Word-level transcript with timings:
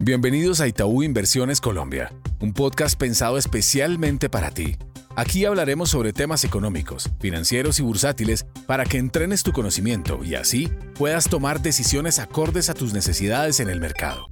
Bienvenidos 0.00 0.60
a 0.60 0.68
Itaú 0.68 1.02
Inversiones 1.02 1.60
Colombia, 1.60 2.12
un 2.40 2.52
podcast 2.52 2.96
pensado 2.96 3.36
especialmente 3.36 4.30
para 4.30 4.52
ti. 4.52 4.76
Aquí 5.16 5.44
hablaremos 5.44 5.90
sobre 5.90 6.12
temas 6.12 6.44
económicos, 6.44 7.10
financieros 7.18 7.80
y 7.80 7.82
bursátiles 7.82 8.46
para 8.68 8.84
que 8.84 8.98
entrenes 8.98 9.42
tu 9.42 9.52
conocimiento 9.52 10.22
y 10.22 10.36
así 10.36 10.68
puedas 10.94 11.28
tomar 11.28 11.62
decisiones 11.62 12.20
acordes 12.20 12.70
a 12.70 12.74
tus 12.74 12.92
necesidades 12.92 13.58
en 13.58 13.70
el 13.70 13.80
mercado. 13.80 14.28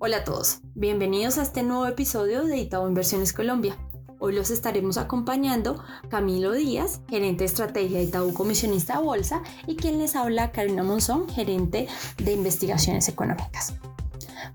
Hola 0.00 0.18
a 0.18 0.24
todos, 0.24 0.58
bienvenidos 0.74 1.38
a 1.38 1.42
este 1.44 1.62
nuevo 1.62 1.86
episodio 1.86 2.44
de 2.44 2.58
Itaú 2.58 2.86
Inversiones 2.88 3.32
Colombia. 3.32 3.78
Hoy 4.18 4.34
los 4.34 4.50
estaremos 4.50 4.98
acompañando 4.98 5.82
Camilo 6.10 6.52
Díaz, 6.52 7.00
gerente 7.08 7.38
de 7.38 7.46
estrategia 7.46 8.00
de 8.00 8.04
Itaú 8.04 8.34
Comisionista 8.34 8.98
Bolsa, 8.98 9.42
y 9.66 9.76
quien 9.76 9.98
les 9.98 10.14
habla 10.14 10.52
Karina 10.52 10.82
Monzón, 10.82 11.26
gerente 11.30 11.88
de 12.18 12.32
investigaciones 12.32 13.08
económicas. 13.08 13.72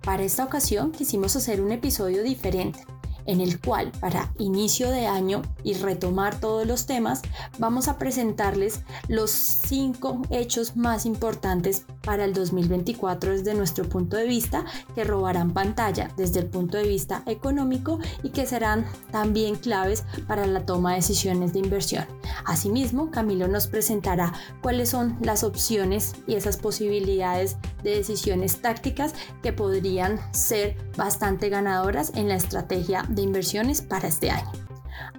Para 0.03 0.23
esta 0.23 0.43
ocasión 0.43 0.91
quisimos 0.91 1.35
hacer 1.35 1.61
un 1.61 1.71
episodio 1.71 2.23
diferente, 2.23 2.85
en 3.25 3.41
el 3.41 3.59
cual 3.59 3.91
para 3.99 4.33
inicio 4.37 4.89
de 4.89 5.07
año 5.07 5.41
y 5.63 5.73
retomar 5.75 6.39
todos 6.39 6.67
los 6.67 6.85
temas, 6.85 7.21
vamos 7.57 7.87
a 7.87 7.97
presentarles 7.97 8.81
los 9.07 9.31
cinco 9.31 10.21
hechos 10.29 10.75
más 10.75 11.05
importantes 11.05 11.85
para 12.03 12.25
el 12.25 12.33
2024 12.33 13.31
desde 13.31 13.53
nuestro 13.53 13.87
punto 13.87 14.17
de 14.17 14.27
vista, 14.27 14.65
que 14.95 15.03
robarán 15.03 15.53
pantalla 15.53 16.09
desde 16.17 16.41
el 16.41 16.47
punto 16.47 16.77
de 16.77 16.87
vista 16.87 17.23
económico 17.25 17.99
y 18.23 18.29
que 18.29 18.45
serán 18.45 18.85
también 19.11 19.55
claves 19.55 20.03
para 20.27 20.45
la 20.45 20.65
toma 20.65 20.91
de 20.91 20.97
decisiones 20.97 21.53
de 21.53 21.59
inversión. 21.59 22.05
Asimismo, 22.45 23.11
Camilo 23.11 23.47
nos 23.47 23.67
presentará 23.67 24.33
cuáles 24.61 24.89
son 24.89 25.17
las 25.21 25.43
opciones 25.43 26.13
y 26.27 26.35
esas 26.35 26.57
posibilidades 26.57 27.57
de 27.83 27.95
decisiones 27.95 28.61
tácticas 28.61 29.13
que 29.41 29.53
podrían 29.53 30.19
ser 30.33 30.77
bastante 30.97 31.49
ganadoras 31.49 32.11
en 32.15 32.27
la 32.27 32.35
estrategia 32.35 33.03
de 33.09 33.21
inversiones 33.21 33.81
para 33.81 34.07
este 34.07 34.31
año. 34.31 34.51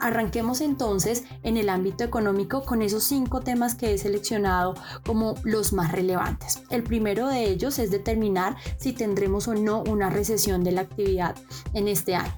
Arranquemos 0.01 0.61
entonces 0.61 1.25
en 1.43 1.57
el 1.57 1.69
ámbito 1.69 2.05
económico 2.05 2.63
con 2.65 2.83
esos 2.83 3.05
cinco 3.05 3.41
temas 3.41 3.75
que 3.75 3.93
he 3.93 3.99
seleccionado 3.99 4.75
como 5.05 5.35
los 5.45 5.73
más 5.73 5.93
relevantes. 5.93 6.63
El 6.71 6.83
primero 6.83 7.29
de 7.29 7.45
ellos 7.45 7.79
es 7.79 7.91
determinar 7.91 8.57
si 8.77 8.93
tendremos 8.93 9.49
o 9.49 9.55
no 9.55 9.83
una 9.83 10.11
recesión 10.11 10.65
de 10.65 10.73
la 10.73 10.83
actividad 10.83 11.37
en 11.73 11.89
este 11.89 12.15
año. 12.15 12.33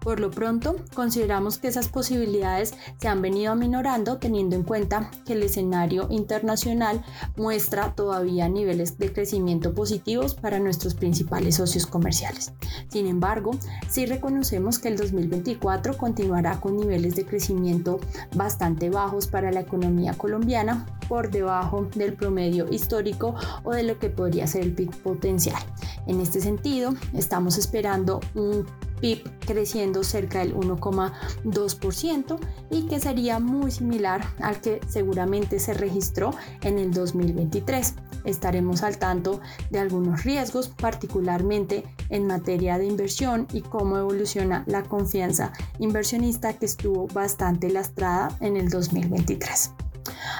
Por 0.00 0.18
lo 0.18 0.30
pronto, 0.30 0.76
consideramos 0.94 1.58
que 1.58 1.68
esas 1.68 1.88
posibilidades 1.88 2.74
se 2.98 3.08
han 3.08 3.20
venido 3.20 3.52
aminorando 3.52 4.18
teniendo 4.18 4.56
en 4.56 4.62
cuenta 4.62 5.10
que 5.26 5.34
el 5.34 5.42
escenario 5.42 6.06
internacional 6.10 7.04
muestra 7.36 7.94
todavía 7.94 8.48
niveles 8.48 8.98
de 8.98 9.12
crecimiento 9.12 9.74
positivos 9.74 10.34
para 10.34 10.58
nuestros 10.58 10.94
principales 10.94 11.56
socios 11.56 11.86
comerciales. 11.86 12.52
Sin 12.88 13.06
embargo, 13.06 13.52
sí 13.88 14.06
reconocemos 14.06 14.78
que 14.78 14.88
el 14.88 14.96
2024 14.96 15.98
continuará 15.98 16.60
con 16.60 16.76
niveles 16.76 17.14
de 17.14 17.26
crecimiento 17.26 18.00
bastante 18.34 18.88
bajos 18.88 19.26
para 19.26 19.52
la 19.52 19.60
economía 19.60 20.14
colombiana, 20.14 20.86
por 21.08 21.30
debajo 21.30 21.88
del 21.96 22.14
promedio 22.14 22.72
histórico 22.72 23.34
o 23.64 23.72
de 23.72 23.82
lo 23.82 23.98
que 23.98 24.10
podría 24.10 24.46
ser 24.46 24.62
el 24.62 24.72
PIB 24.72 24.96
potencial. 25.02 25.60
En 26.06 26.20
este 26.20 26.40
sentido, 26.40 26.94
estamos 27.14 27.58
esperando 27.58 28.20
un 28.34 28.64
PIB 29.00 29.22
creciendo 29.46 30.04
cerca 30.04 30.40
del 30.40 30.54
1,2% 30.54 32.38
y 32.70 32.86
que 32.86 33.00
sería 33.00 33.38
muy 33.38 33.70
similar 33.70 34.24
al 34.40 34.60
que 34.60 34.80
seguramente 34.88 35.58
se 35.58 35.74
registró 35.74 36.30
en 36.62 36.78
el 36.78 36.92
2023. 36.92 37.94
Estaremos 38.24 38.82
al 38.82 38.98
tanto 38.98 39.40
de 39.70 39.78
algunos 39.78 40.24
riesgos, 40.24 40.68
particularmente 40.68 41.84
en 42.10 42.26
materia 42.26 42.78
de 42.78 42.86
inversión 42.86 43.46
y 43.52 43.62
cómo 43.62 43.96
evoluciona 43.98 44.64
la 44.66 44.82
confianza 44.82 45.52
inversionista 45.78 46.52
que 46.52 46.66
estuvo 46.66 47.06
bastante 47.08 47.70
lastrada 47.70 48.36
en 48.40 48.56
el 48.56 48.68
2023. 48.68 49.72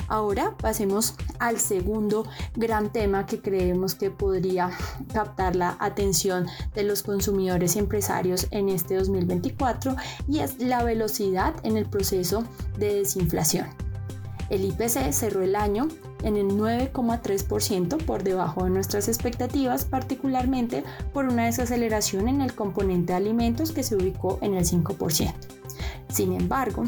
Ahora 0.09 0.57
pasemos 0.57 1.15
al 1.39 1.59
segundo 1.59 2.27
gran 2.57 2.93
tema 2.93 3.27
que 3.27 3.41
creemos 3.41 3.95
que 3.95 4.11
podría 4.11 4.71
captar 5.13 5.57
la 5.57 5.77
atención 5.81 6.47
de 6.75 6.85
los 6.85 7.03
consumidores 7.03 7.77
empresarios 7.77 8.47
en 8.51 8.69
este 8.69 8.97
2024 8.97 9.97
y 10.29 10.41
es 10.41 10.59
la 10.59 10.83
velocidad 10.83 11.55
en 11.63 11.77
el 11.77 11.87
proceso 11.87 12.45
de 12.79 12.95
desinflación. 12.95 13.67
El 14.51 14.65
IPC 14.65 15.13
cerró 15.13 15.43
el 15.43 15.55
año 15.55 15.87
en 16.25 16.37
el 16.37 16.49
9,3% 16.49 18.05
por 18.05 18.25
debajo 18.25 18.65
de 18.65 18.71
nuestras 18.71 19.09
expectativas, 19.09 19.85
particularmente 19.85 20.85
por 21.13 21.27
una 21.27 21.47
desaceleración 21.47 22.29
en 22.29 22.41
el 22.41 22.55
componente 22.55 23.15
alimentos 23.15 23.73
que 23.73 23.85
se 23.85 23.97
ubicó 23.97 24.39
en 24.43 24.55
el 24.55 24.65
5%. 24.65 25.33
Sin 26.09 26.33
embargo, 26.33 26.85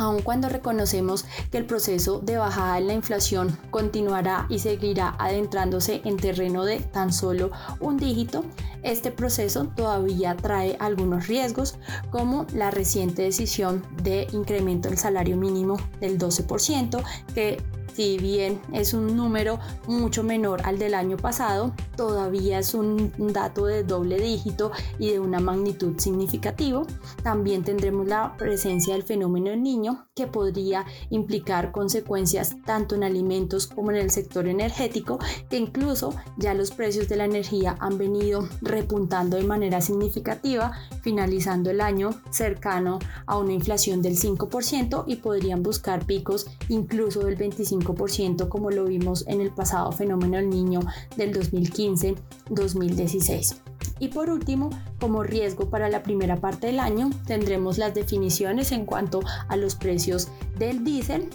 aun 0.00 0.22
cuando 0.22 0.48
reconocemos 0.48 1.26
que 1.52 1.58
el 1.58 1.66
proceso 1.66 2.20
de 2.20 2.38
bajada 2.38 2.78
en 2.78 2.86
la 2.86 2.94
inflación 2.94 3.56
continuará 3.70 4.46
y 4.48 4.58
seguirá 4.58 5.14
adentrándose 5.18 6.00
en 6.04 6.16
terreno 6.16 6.64
de 6.64 6.80
tan 6.80 7.12
solo 7.12 7.50
un 7.80 7.98
dígito, 7.98 8.44
este 8.82 9.12
proceso 9.12 9.66
todavía 9.76 10.36
trae 10.36 10.76
algunos 10.80 11.28
riesgos 11.28 11.78
como 12.10 12.46
la 12.54 12.70
reciente 12.70 13.22
decisión 13.22 13.84
de 14.02 14.26
incremento 14.32 14.88
del 14.88 14.96
salario 14.96 15.36
mínimo 15.36 15.76
del 16.00 16.18
12% 16.18 17.02
que 17.34 17.62
si 18.00 18.16
bien 18.16 18.62
es 18.72 18.94
un 18.94 19.14
número 19.14 19.58
mucho 19.86 20.22
menor 20.22 20.62
al 20.64 20.78
del 20.78 20.94
año 20.94 21.18
pasado, 21.18 21.74
todavía 21.98 22.60
es 22.60 22.72
un 22.72 23.12
dato 23.18 23.66
de 23.66 23.84
doble 23.84 24.18
dígito 24.18 24.72
y 24.98 25.10
de 25.10 25.20
una 25.20 25.38
magnitud 25.38 26.00
significativo. 26.00 26.86
También 27.22 27.62
tendremos 27.62 28.06
la 28.06 28.38
presencia 28.38 28.94
del 28.94 29.02
fenómeno 29.02 29.50
del 29.50 29.62
niño 29.62 30.06
que 30.16 30.26
podría 30.26 30.86
implicar 31.10 31.72
consecuencias 31.72 32.56
tanto 32.64 32.94
en 32.94 33.04
alimentos 33.04 33.66
como 33.66 33.90
en 33.90 33.98
el 33.98 34.10
sector 34.10 34.48
energético, 34.48 35.18
que 35.50 35.58
incluso 35.58 36.14
ya 36.38 36.54
los 36.54 36.70
precios 36.70 37.06
de 37.06 37.16
la 37.16 37.26
energía 37.26 37.76
han 37.80 37.98
venido 37.98 38.48
repuntando 38.62 39.36
de 39.36 39.44
manera 39.44 39.82
significativa, 39.82 40.72
finalizando 41.02 41.68
el 41.68 41.82
año 41.82 42.18
cercano 42.30 42.98
a 43.26 43.36
una 43.36 43.52
inflación 43.52 44.00
del 44.00 44.16
5% 44.16 45.04
y 45.06 45.16
podrían 45.16 45.62
buscar 45.62 46.06
picos 46.06 46.46
incluso 46.70 47.20
del 47.20 47.36
25% 47.36 47.89
como 48.48 48.70
lo 48.70 48.84
vimos 48.84 49.24
en 49.26 49.40
el 49.40 49.50
pasado 49.50 49.90
fenómeno 49.92 50.36
del 50.36 50.50
niño 50.50 50.80
del 51.16 51.34
2015-2016. 51.34 53.56
Y 53.98 54.08
por 54.08 54.30
último, 54.30 54.70
como 54.98 55.22
riesgo 55.22 55.68
para 55.68 55.88
la 55.88 56.02
primera 56.02 56.36
parte 56.36 56.68
del 56.68 56.80
año, 56.80 57.10
tendremos 57.26 57.78
las 57.78 57.94
definiciones 57.94 58.72
en 58.72 58.86
cuanto 58.86 59.20
a 59.48 59.56
los 59.56 59.74
precios 59.74 60.28
del 60.58 60.84
diésel 60.84 61.28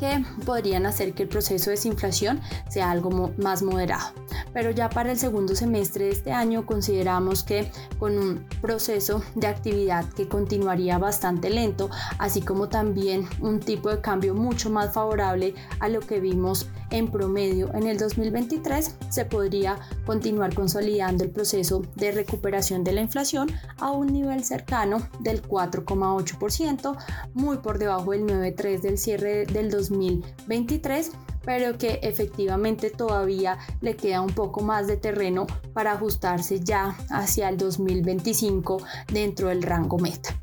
que 0.00 0.24
podrían 0.44 0.86
hacer 0.86 1.12
que 1.12 1.24
el 1.24 1.28
proceso 1.28 1.66
de 1.66 1.76
desinflación 1.76 2.40
sea 2.68 2.90
algo 2.90 3.32
más 3.36 3.62
moderado. 3.62 4.12
Pero 4.52 4.70
ya 4.70 4.88
para 4.88 5.12
el 5.12 5.18
segundo 5.18 5.54
semestre 5.54 6.06
de 6.06 6.10
este 6.10 6.32
año 6.32 6.66
consideramos 6.66 7.44
que 7.44 7.70
con 7.98 8.18
un 8.18 8.44
proceso 8.60 9.22
de 9.34 9.46
actividad 9.46 10.04
que 10.06 10.26
continuaría 10.26 10.98
bastante 10.98 11.50
lento, 11.50 11.90
así 12.18 12.40
como 12.40 12.68
también 12.68 13.28
un 13.40 13.60
tipo 13.60 13.90
de 13.90 14.00
cambio 14.00 14.34
mucho 14.34 14.70
más 14.70 14.92
favorable 14.92 15.54
a 15.78 15.88
lo 15.88 16.00
que 16.00 16.18
vimos 16.18 16.66
en 16.90 17.10
promedio 17.10 17.72
en 17.74 17.86
el 17.86 17.98
2023, 17.98 18.96
se 19.08 19.24
podría 19.24 19.78
continuar 20.06 20.54
consolidando 20.54 21.24
el 21.24 21.30
proceso 21.30 21.82
de 21.96 22.12
recuperación 22.12 22.84
de 22.84 22.92
la 22.92 23.00
inflación 23.00 23.50
a 23.78 23.90
un 23.90 24.08
nivel 24.12 24.44
cercano 24.44 25.08
del 25.20 25.42
4,8%, 25.42 26.96
muy 27.34 27.58
por 27.58 27.78
debajo 27.78 28.12
del 28.12 28.26
9,3% 28.26 28.80
del 28.80 28.98
cierre 28.98 29.46
del 29.46 29.70
2023 29.70 31.12
pero 31.44 31.78
que 31.78 32.00
efectivamente 32.02 32.90
todavía 32.90 33.58
le 33.80 33.96
queda 33.96 34.20
un 34.20 34.32
poco 34.32 34.60
más 34.60 34.86
de 34.86 34.96
terreno 34.96 35.46
para 35.72 35.92
ajustarse 35.92 36.60
ya 36.60 36.96
hacia 37.08 37.48
el 37.48 37.56
2025 37.56 38.82
dentro 39.12 39.48
del 39.48 39.62
rango 39.62 39.98
meta. 39.98 40.38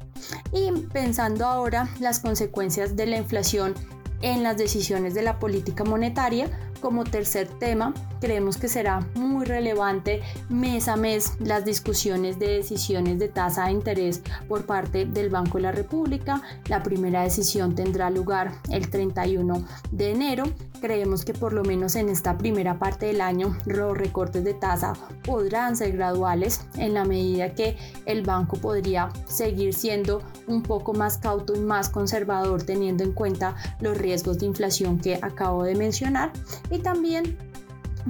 Y 0.52 0.72
pensando 0.92 1.46
ahora 1.46 1.90
las 2.00 2.20
consecuencias 2.20 2.96
de 2.96 3.06
la 3.06 3.18
inflación 3.18 3.76
en 4.22 4.44
las 4.44 4.58
decisiones 4.58 5.14
de 5.14 5.22
la 5.22 5.40
política 5.40 5.84
monetaria, 5.84 6.50
como 6.80 7.04
tercer 7.04 7.48
tema, 7.48 7.94
creemos 8.20 8.58
que 8.58 8.68
será 8.68 9.00
muy 9.16 9.46
relevante 9.46 10.22
mes 10.50 10.88
a 10.88 10.96
mes 10.96 11.34
las 11.40 11.66
discusiones 11.66 12.40
de 12.40 12.48
decisiones 12.48 13.20
de 13.20 13.28
tasa 13.28 13.66
de 13.66 13.72
interés 13.72 14.22
por 14.48 14.66
parte 14.66 15.06
del 15.06 15.30
Banco 15.30 15.58
de 15.58 15.64
la 15.64 15.72
República. 15.72 16.42
La 16.68 16.84
primera 16.84 17.24
decisión 17.24 17.76
tendrá 17.76 18.10
lugar 18.10 18.54
el 18.72 18.90
31 18.90 19.66
de 19.92 20.12
enero. 20.12 20.46
Creemos 20.80 21.26
que 21.26 21.34
por 21.34 21.54
lo 21.54 21.64
menos 21.64 21.96
en 21.96 22.10
esta 22.10 22.38
primera 22.38 22.78
parte 22.78 23.08
del 23.08 23.22
año 23.22 23.58
los 23.66 23.98
recortes 23.98 24.44
de 24.44 24.54
tasa 24.54 24.94
podrán 25.24 25.76
ser 25.76 25.94
graduales 25.94 26.62
en 26.78 26.94
la 26.94 27.04
medida 27.04 27.56
que 27.56 27.78
el 28.06 28.22
banco 28.22 28.58
podría 28.58 29.10
seguir 29.26 29.74
siendo 29.74 30.22
un 30.46 30.62
poco 30.62 30.94
más 30.94 31.18
cauto 31.18 31.56
y 31.56 31.60
más 31.60 31.90
conservador 31.90 32.62
teniendo 32.62 33.04
en 33.04 33.14
cuenta 33.14 33.56
los 33.80 33.98
riesgos 33.98 34.38
de 34.38 34.46
inflación 34.46 35.00
que 35.00 35.16
acabo 35.16 35.64
de 35.64 35.76
mencionar 35.76 36.32
y 36.70 36.80
también 36.80 37.38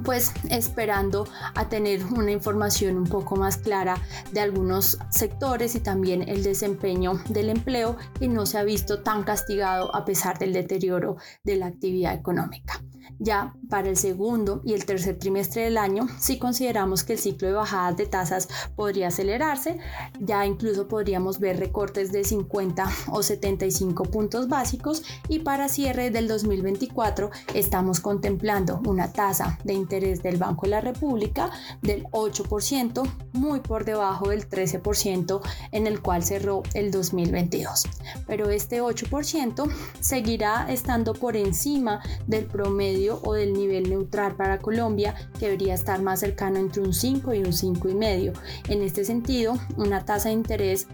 pues 0.04 0.32
esperando 0.50 1.26
a 1.54 1.68
tener 1.68 2.04
una 2.04 2.30
información 2.30 2.96
un 2.96 3.06
poco 3.06 3.36
más 3.36 3.56
clara 3.56 3.96
de 4.32 4.40
algunos 4.40 4.98
sectores 5.10 5.74
y 5.74 5.80
también 5.80 6.28
el 6.28 6.42
desempeño 6.42 7.20
del 7.28 7.50
empleo 7.50 7.96
que 8.18 8.28
no 8.28 8.46
se 8.46 8.58
ha 8.58 8.64
visto 8.64 9.02
tan 9.02 9.24
castigado 9.24 9.94
a 9.94 10.04
pesar 10.04 10.38
del 10.38 10.52
deterioro 10.52 11.16
de 11.42 11.56
la 11.56 11.66
actividad 11.66 12.14
económica. 12.14 12.80
Ya 13.18 13.54
para 13.68 13.88
el 13.88 13.96
segundo 13.96 14.60
y 14.64 14.74
el 14.74 14.84
tercer 14.84 15.18
trimestre 15.18 15.62
del 15.62 15.76
año, 15.76 16.06
si 16.18 16.38
consideramos 16.38 17.04
que 17.04 17.14
el 17.14 17.18
ciclo 17.18 17.48
de 17.48 17.54
bajadas 17.54 17.96
de 17.96 18.06
tasas 18.06 18.48
podría 18.76 19.08
acelerarse, 19.08 19.78
ya 20.20 20.46
incluso 20.46 20.88
podríamos 20.88 21.38
ver 21.38 21.58
recortes 21.58 22.12
de 22.12 22.24
50 22.24 22.86
o 23.10 23.22
75 23.22 24.04
puntos 24.04 24.48
básicos 24.48 25.02
y 25.28 25.40
para 25.40 25.68
cierre 25.68 26.10
del 26.10 26.28
2024 26.28 27.30
estamos 27.54 28.00
contemplando 28.00 28.80
una 28.86 29.12
tasa 29.12 29.58
de 29.64 29.74
interés 29.74 30.22
del 30.22 30.36
Banco 30.36 30.66
de 30.66 30.70
la 30.70 30.80
República 30.80 31.50
del 31.82 32.04
8%, 32.04 33.10
muy 33.32 33.60
por 33.60 33.84
debajo 33.84 34.30
del 34.30 34.48
13% 34.48 35.40
en 35.72 35.86
el 35.86 36.00
cual 36.00 36.22
cerró 36.24 36.62
el 36.74 36.90
2022. 36.90 37.84
Pero 38.26 38.50
este 38.50 38.82
8% 38.82 39.70
seguirá 40.00 40.70
estando 40.70 41.14
por 41.14 41.36
encima 41.36 42.02
del 42.26 42.46
promedio 42.46 42.97
o 43.22 43.34
del 43.34 43.52
nivel 43.52 43.88
neutral 43.88 44.34
para 44.36 44.58
Colombia, 44.58 45.14
que 45.38 45.46
debería 45.46 45.74
estar 45.74 46.02
más 46.02 46.20
cercano 46.20 46.58
entre 46.58 46.82
un 46.82 46.92
5 46.92 47.34
y 47.34 47.38
un 47.38 47.52
5,5. 47.52 48.32
En 48.68 48.82
este 48.82 49.04
sentido, 49.04 49.54
una 49.76 50.04
tasa 50.04 50.28
de 50.28 50.34
interés 50.34 50.88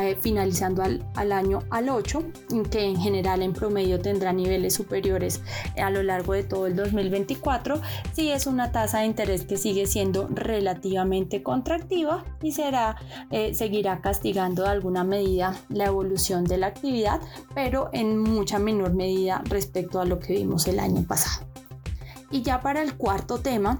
eh, 0.00 0.16
finalizando 0.20 0.82
al, 0.82 1.04
al, 1.14 1.32
año 1.32 1.60
al 1.70 1.88
8, 1.88 2.22
que 2.70 2.84
en 2.84 2.96
general 2.96 3.42
en 3.42 3.52
promedio 3.52 4.00
tendrá 4.00 4.32
niveles 4.32 4.74
superiores 4.74 5.42
a 5.82 5.90
lo 5.90 6.02
largo 6.02 6.34
de 6.34 6.44
todo 6.44 6.66
el 6.66 6.76
2024, 6.76 7.80
sí 8.12 8.30
es 8.30 8.46
una 8.46 8.72
tasa 8.72 9.00
de 9.00 9.06
interés 9.06 9.44
que 9.44 9.56
sigue 9.56 9.86
siendo 9.86 10.28
relativamente 10.28 11.42
contractiva 11.42 12.24
y 12.42 12.52
será, 12.52 12.96
eh, 13.30 13.54
seguirá 13.54 14.00
castigando 14.00 14.62
de 14.62 14.68
alguna 14.68 15.04
medida 15.04 15.56
la 15.68 15.86
evolución 15.86 16.44
de 16.44 16.58
la 16.58 16.68
actividad, 16.68 17.20
pero 17.54 17.90
en 17.92 18.18
mucha 18.18 18.58
menor 18.58 18.94
medida 18.94 19.42
respecto 19.48 20.00
a 20.00 20.04
lo 20.04 20.18
que 20.18 20.34
vimos 20.34 20.66
el 20.66 20.78
año 20.78 21.02
pasado. 21.06 21.47
Y 22.30 22.42
ya 22.42 22.60
para 22.60 22.82
el 22.82 22.94
cuarto 22.96 23.38
tema, 23.38 23.78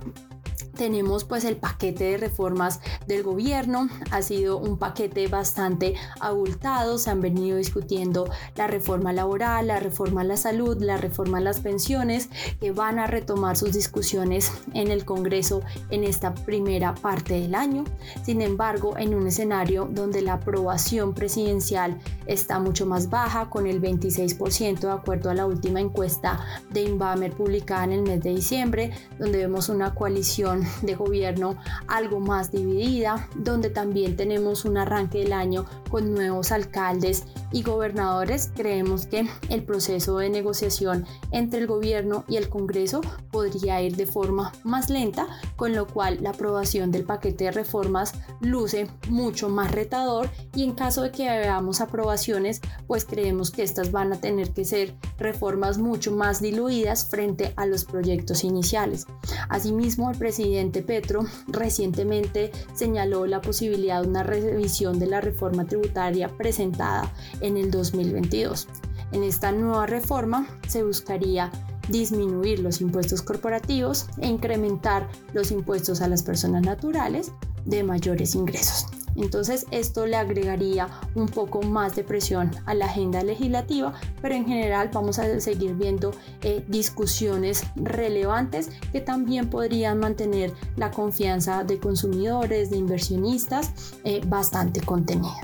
tenemos 0.78 1.24
pues 1.24 1.44
el 1.44 1.56
paquete 1.56 2.04
de 2.04 2.16
reformas 2.16 2.80
del 3.06 3.22
gobierno. 3.22 3.90
Ha 4.10 4.22
sido 4.22 4.56
un 4.56 4.78
paquete 4.78 5.26
bastante 5.26 5.96
abultado. 6.20 6.96
Se 6.96 7.10
han 7.10 7.20
venido 7.20 7.58
discutiendo 7.58 8.30
la 8.56 8.68
reforma 8.68 9.12
laboral, 9.12 9.66
la 9.66 9.80
reforma 9.80 10.22
a 10.22 10.24
la 10.24 10.38
salud, 10.38 10.80
la 10.80 10.96
reforma 10.96 11.38
a 11.38 11.42
las 11.42 11.60
pensiones, 11.60 12.30
que 12.60 12.70
van 12.72 12.98
a 12.98 13.06
retomar 13.08 13.56
sus 13.56 13.72
discusiones 13.72 14.52
en 14.72 14.90
el 14.90 15.04
Congreso 15.04 15.62
en 15.90 16.04
esta 16.04 16.32
primera 16.34 16.94
parte 16.94 17.34
del 17.34 17.54
año. 17.54 17.84
Sin 18.24 18.40
embargo, 18.40 18.96
en 18.96 19.14
un 19.14 19.26
escenario 19.26 19.88
donde 19.90 20.22
la 20.22 20.34
aprobación 20.34 21.12
presidencial 21.12 21.98
está 22.26 22.60
mucho 22.60 22.86
más 22.86 23.10
baja, 23.10 23.50
con 23.50 23.66
el 23.66 23.82
26% 23.82 24.78
de 24.80 24.90
acuerdo 24.92 25.30
a 25.30 25.34
la 25.34 25.46
última 25.46 25.80
encuesta 25.80 26.44
de 26.70 26.82
Inbamer 26.82 27.32
publicada 27.32 27.84
en 27.84 27.92
el 27.92 28.02
mes 28.02 28.22
de 28.22 28.30
diciembre, 28.30 28.92
donde 29.18 29.38
vemos 29.38 29.68
una 29.68 29.94
coalición 29.94 30.67
de 30.82 30.94
gobierno 30.94 31.56
algo 31.86 32.20
más 32.20 32.52
dividida, 32.52 33.28
donde 33.34 33.70
también 33.70 34.16
tenemos 34.16 34.64
un 34.64 34.78
arranque 34.78 35.18
del 35.18 35.32
año 35.32 35.64
con 35.90 36.14
nuevos 36.14 36.52
alcaldes 36.52 37.24
y 37.50 37.62
gobernadores, 37.62 38.50
creemos 38.54 39.06
que 39.06 39.26
el 39.48 39.62
proceso 39.62 40.18
de 40.18 40.28
negociación 40.28 41.06
entre 41.32 41.60
el 41.60 41.66
gobierno 41.66 42.24
y 42.28 42.36
el 42.36 42.48
Congreso 42.48 43.00
podría 43.30 43.80
ir 43.80 43.96
de 43.96 44.06
forma 44.06 44.52
más 44.64 44.90
lenta, 44.90 45.26
con 45.56 45.74
lo 45.74 45.86
cual 45.86 46.18
la 46.20 46.30
aprobación 46.30 46.90
del 46.90 47.04
paquete 47.04 47.44
de 47.44 47.52
reformas 47.52 48.14
luce 48.40 48.88
mucho 49.08 49.48
más 49.48 49.70
retador 49.70 50.28
y 50.54 50.64
en 50.64 50.72
caso 50.72 51.02
de 51.02 51.10
que 51.10 51.24
veamos 51.24 51.80
aprobaciones, 51.80 52.60
pues 52.86 53.04
creemos 53.04 53.50
que 53.50 53.62
estas 53.62 53.92
van 53.92 54.12
a 54.12 54.20
tener 54.20 54.50
que 54.50 54.64
ser 54.64 54.94
reformas 55.18 55.78
mucho 55.78 56.12
más 56.12 56.40
diluidas 56.40 57.06
frente 57.06 57.52
a 57.56 57.66
los 57.66 57.84
proyectos 57.84 58.44
iniciales. 58.44 59.06
Asimismo, 59.48 60.10
el 60.10 60.18
presidente 60.18 60.57
Petro 60.66 61.24
recientemente 61.46 62.50
señaló 62.74 63.26
la 63.26 63.40
posibilidad 63.40 64.02
de 64.02 64.08
una 64.08 64.24
revisión 64.24 64.98
de 64.98 65.06
la 65.06 65.20
reforma 65.20 65.66
tributaria 65.66 66.28
presentada 66.28 67.12
en 67.40 67.56
el 67.56 67.70
2022. 67.70 68.66
En 69.12 69.22
esta 69.22 69.52
nueva 69.52 69.86
reforma 69.86 70.48
se 70.66 70.82
buscaría 70.82 71.50
disminuir 71.88 72.58
los 72.58 72.80
impuestos 72.80 73.22
corporativos 73.22 74.06
e 74.18 74.26
incrementar 74.26 75.08
los 75.32 75.52
impuestos 75.52 76.02
a 76.02 76.08
las 76.08 76.22
personas 76.22 76.62
naturales 76.62 77.32
de 77.64 77.84
mayores 77.84 78.34
ingresos. 78.34 78.87
Entonces 79.18 79.66
esto 79.70 80.06
le 80.06 80.16
agregaría 80.16 80.88
un 81.14 81.26
poco 81.26 81.62
más 81.62 81.96
de 81.96 82.04
presión 82.04 82.50
a 82.66 82.74
la 82.74 82.86
agenda 82.86 83.22
legislativa, 83.22 83.92
pero 84.22 84.34
en 84.34 84.46
general 84.46 84.90
vamos 84.92 85.18
a 85.18 85.40
seguir 85.40 85.74
viendo 85.74 86.12
eh, 86.42 86.64
discusiones 86.68 87.64
relevantes 87.76 88.70
que 88.92 89.00
también 89.00 89.50
podrían 89.50 89.98
mantener 89.98 90.52
la 90.76 90.90
confianza 90.90 91.64
de 91.64 91.78
consumidores, 91.78 92.70
de 92.70 92.76
inversionistas 92.76 93.72
eh, 94.04 94.20
bastante 94.26 94.80
contenida. 94.80 95.40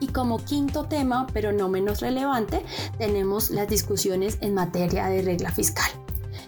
Y 0.00 0.08
como 0.08 0.38
quinto 0.38 0.84
tema, 0.84 1.26
pero 1.32 1.52
no 1.52 1.68
menos 1.68 2.00
relevante, 2.00 2.62
tenemos 2.98 3.50
las 3.50 3.68
discusiones 3.68 4.38
en 4.40 4.54
materia 4.54 5.06
de 5.06 5.22
regla 5.22 5.50
fiscal. 5.50 6.03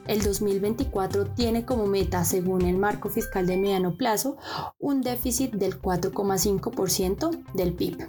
El 0.09 0.23
2024 0.23 1.27
tiene 1.27 1.65
como 1.65 1.87
meta, 1.87 2.25
según 2.25 2.63
el 2.63 2.77
marco 2.77 3.09
fiscal 3.09 3.47
de 3.47 3.57
mediano 3.57 3.97
plazo, 3.97 4.37
un 4.79 5.03
déficit 5.03 5.53
del 5.53 5.81
4,5% 5.81 7.53
del 7.55 7.73
PIB. 7.73 8.07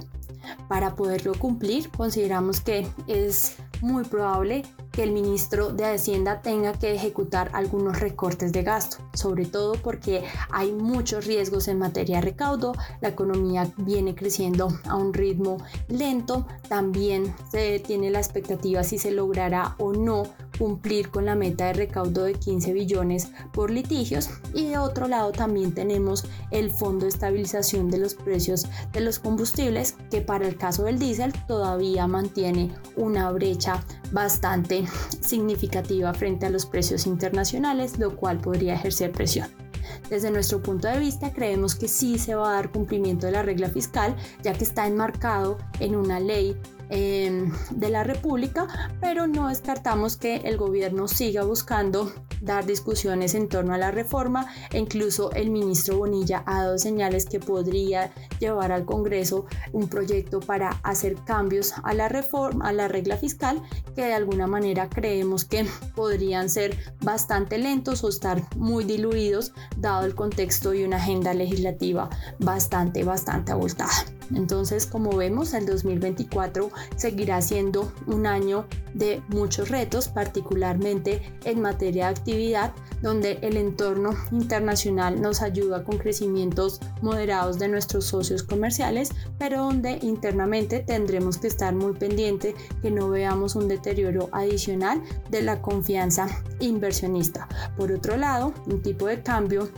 Para 0.68 0.96
poderlo 0.96 1.34
cumplir, 1.34 1.90
consideramos 1.90 2.62
que 2.62 2.88
es 3.08 3.58
muy 3.82 4.04
probable 4.04 4.64
que 4.92 5.04
el 5.04 5.12
ministro 5.12 5.70
de 5.70 5.86
Hacienda 5.86 6.42
tenga 6.42 6.74
que 6.74 6.94
ejecutar 6.94 7.52
algunos 7.54 8.00
recortes 8.00 8.52
de 8.52 8.64
gasto, 8.64 8.98
sobre 9.14 9.46
todo 9.46 9.74
porque 9.74 10.24
hay 10.50 10.72
muchos 10.72 11.26
riesgos 11.26 11.68
en 11.68 11.78
materia 11.78 12.16
de 12.18 12.24
recaudo, 12.24 12.74
la 13.02 13.10
economía 13.10 13.68
viene 13.78 14.16
creciendo 14.16 14.70
a 14.86 14.96
un 14.96 15.14
ritmo 15.14 15.58
lento, 15.88 16.48
también 16.68 17.36
se 17.52 17.80
tiene 17.80 18.10
la 18.10 18.20
expectativa 18.20 18.84
si 18.84 18.98
se 18.98 19.12
logrará 19.12 19.76
o 19.78 19.94
no 19.94 20.24
cumplir 20.58 21.10
con 21.10 21.26
la 21.26 21.36
meta 21.36 21.68
de 21.68 21.74
recaudo 21.74 22.24
de 22.24 22.34
15 22.34 22.74
billones 22.74 23.32
por 23.54 23.72
litigios 23.72 24.30
y 24.54 24.68
de 24.68 24.78
otro 24.78 25.08
lado 25.08 25.32
también 25.32 25.74
tenemos 25.74 26.26
el 26.52 26.72
Fondo 26.72 27.06
de 27.06 27.10
Estabilización 27.10 27.90
de 27.90 28.00
los 28.00 28.16
Precios 28.16 28.66
de 28.94 29.02
los 29.02 29.20
Combustibles 29.20 29.96
que 30.10 30.22
para 30.22 30.48
el 30.48 30.58
caso 30.58 30.84
del 30.84 31.00
diésel 31.00 31.34
todavía 31.48 32.08
mantiene 32.08 32.72
una 32.96 33.32
brecha 33.32 33.84
bastante 34.12 34.86
significativa 35.22 36.14
frente 36.14 36.46
a 36.46 36.50
los 36.50 36.66
precios 36.66 37.06
internacionales, 37.06 38.00
lo 38.00 38.16
cual 38.16 38.40
podría 38.40 38.76
ejercer 38.76 39.12
presión. 39.12 39.50
Desde 40.10 40.32
nuestro 40.32 40.62
punto 40.62 40.88
de 40.88 41.00
vista, 41.00 41.34
creemos 41.34 41.76
que 41.76 41.88
sí 41.88 42.18
se 42.18 42.36
va 42.36 42.52
a 42.52 42.54
dar 42.54 42.72
cumplimiento 42.72 43.26
de 43.26 43.34
la 43.34 43.44
regla 43.44 43.70
fiscal, 43.70 44.16
ya 44.44 44.54
que 44.54 44.64
está 44.64 44.88
enmarcado 44.88 45.58
en 45.80 45.96
una 45.96 46.20
ley 46.20 46.58
Em, 46.90 47.52
de 47.72 47.90
la 47.90 48.06
República, 48.06 48.68
pero 49.02 49.28
no 49.28 49.50
descartamos 49.50 50.16
que 50.16 50.38
el 50.38 50.56
gobierno 50.56 51.10
siga 51.10 51.44
buscando 51.44 52.14
dar 52.42 52.66
discusiones 52.66 53.36
en 53.36 53.50
torno 53.50 53.74
a 53.74 53.78
la 53.78 53.92
reforma 53.92 54.48
e 54.72 54.78
incluso 54.78 55.32
el 55.32 55.50
ministro 55.50 55.98
Bonilla 55.98 56.44
ha 56.46 56.64
dado 56.64 56.78
señales 56.78 57.26
que 57.26 57.42
podría 57.42 58.14
llevar 58.40 58.72
al 58.72 58.86
Congreso 58.86 59.48
un 59.74 59.90
proyecto 59.90 60.40
para 60.40 60.70
hacer 60.84 61.16
cambios 61.26 61.74
a 61.84 61.94
la 61.94 62.08
reforma, 62.08 62.70
a 62.70 62.72
la 62.72 62.88
regla 62.88 63.18
fiscal 63.18 63.62
que 63.94 64.06
de 64.06 64.14
alguna 64.14 64.48
manera 64.48 64.88
creemos 64.88 65.44
que 65.44 65.66
podrían 65.94 66.50
ser 66.50 66.78
bastante 67.02 67.58
lentos 67.58 68.02
o 68.06 68.10
estar 68.10 68.42
muy 68.56 68.86
diluidos 68.86 69.52
dado 69.76 70.06
el 70.06 70.16
contexto 70.16 70.74
y 70.74 70.86
una 70.86 70.98
agenda 70.98 71.34
legislativa 71.34 72.10
bastante, 72.40 73.04
bastante 73.04 73.52
abultada. 73.52 74.17
Entonces, 74.34 74.86
como 74.86 75.16
vemos, 75.16 75.54
el 75.54 75.66
2024 75.66 76.70
seguirá 76.96 77.42
siendo 77.42 77.92
un 78.06 78.28
año 78.28 78.66
de 78.94 79.22
muchos 79.28 79.70
retos, 79.70 80.08
particularmente 80.08 81.22
en 81.46 81.62
materia 81.62 82.06
de 82.06 82.12
actividad, 82.12 82.74
donde 83.02 83.40
el 83.42 83.58
entorno 83.58 84.12
internacional 84.32 85.22
nos 85.22 85.42
ayuda 85.42 85.84
con 85.84 85.98
crecimientos 85.98 86.80
moderados 87.02 87.60
de 87.60 87.68
nuestros 87.68 88.06
socios 88.06 88.44
comerciales, 88.44 89.12
pero 89.38 89.64
donde 89.64 90.00
internamente 90.02 90.80
tendremos 90.80 91.38
que 91.38 91.48
estar 91.48 91.76
muy 91.76 91.94
pendiente 91.94 92.56
que 92.82 92.92
no 92.92 93.10
veamos 93.10 93.56
un 93.56 93.68
deterioro 93.68 94.30
adicional 94.32 95.02
de 95.30 95.42
la 95.44 95.62
confianza 95.62 96.28
inversionista. 96.60 97.48
Por 97.78 97.92
otro 97.92 98.18
lado, 98.18 98.54
un 98.66 98.82
tipo 98.82 99.08
de 99.08 99.22
cambio 99.22 99.70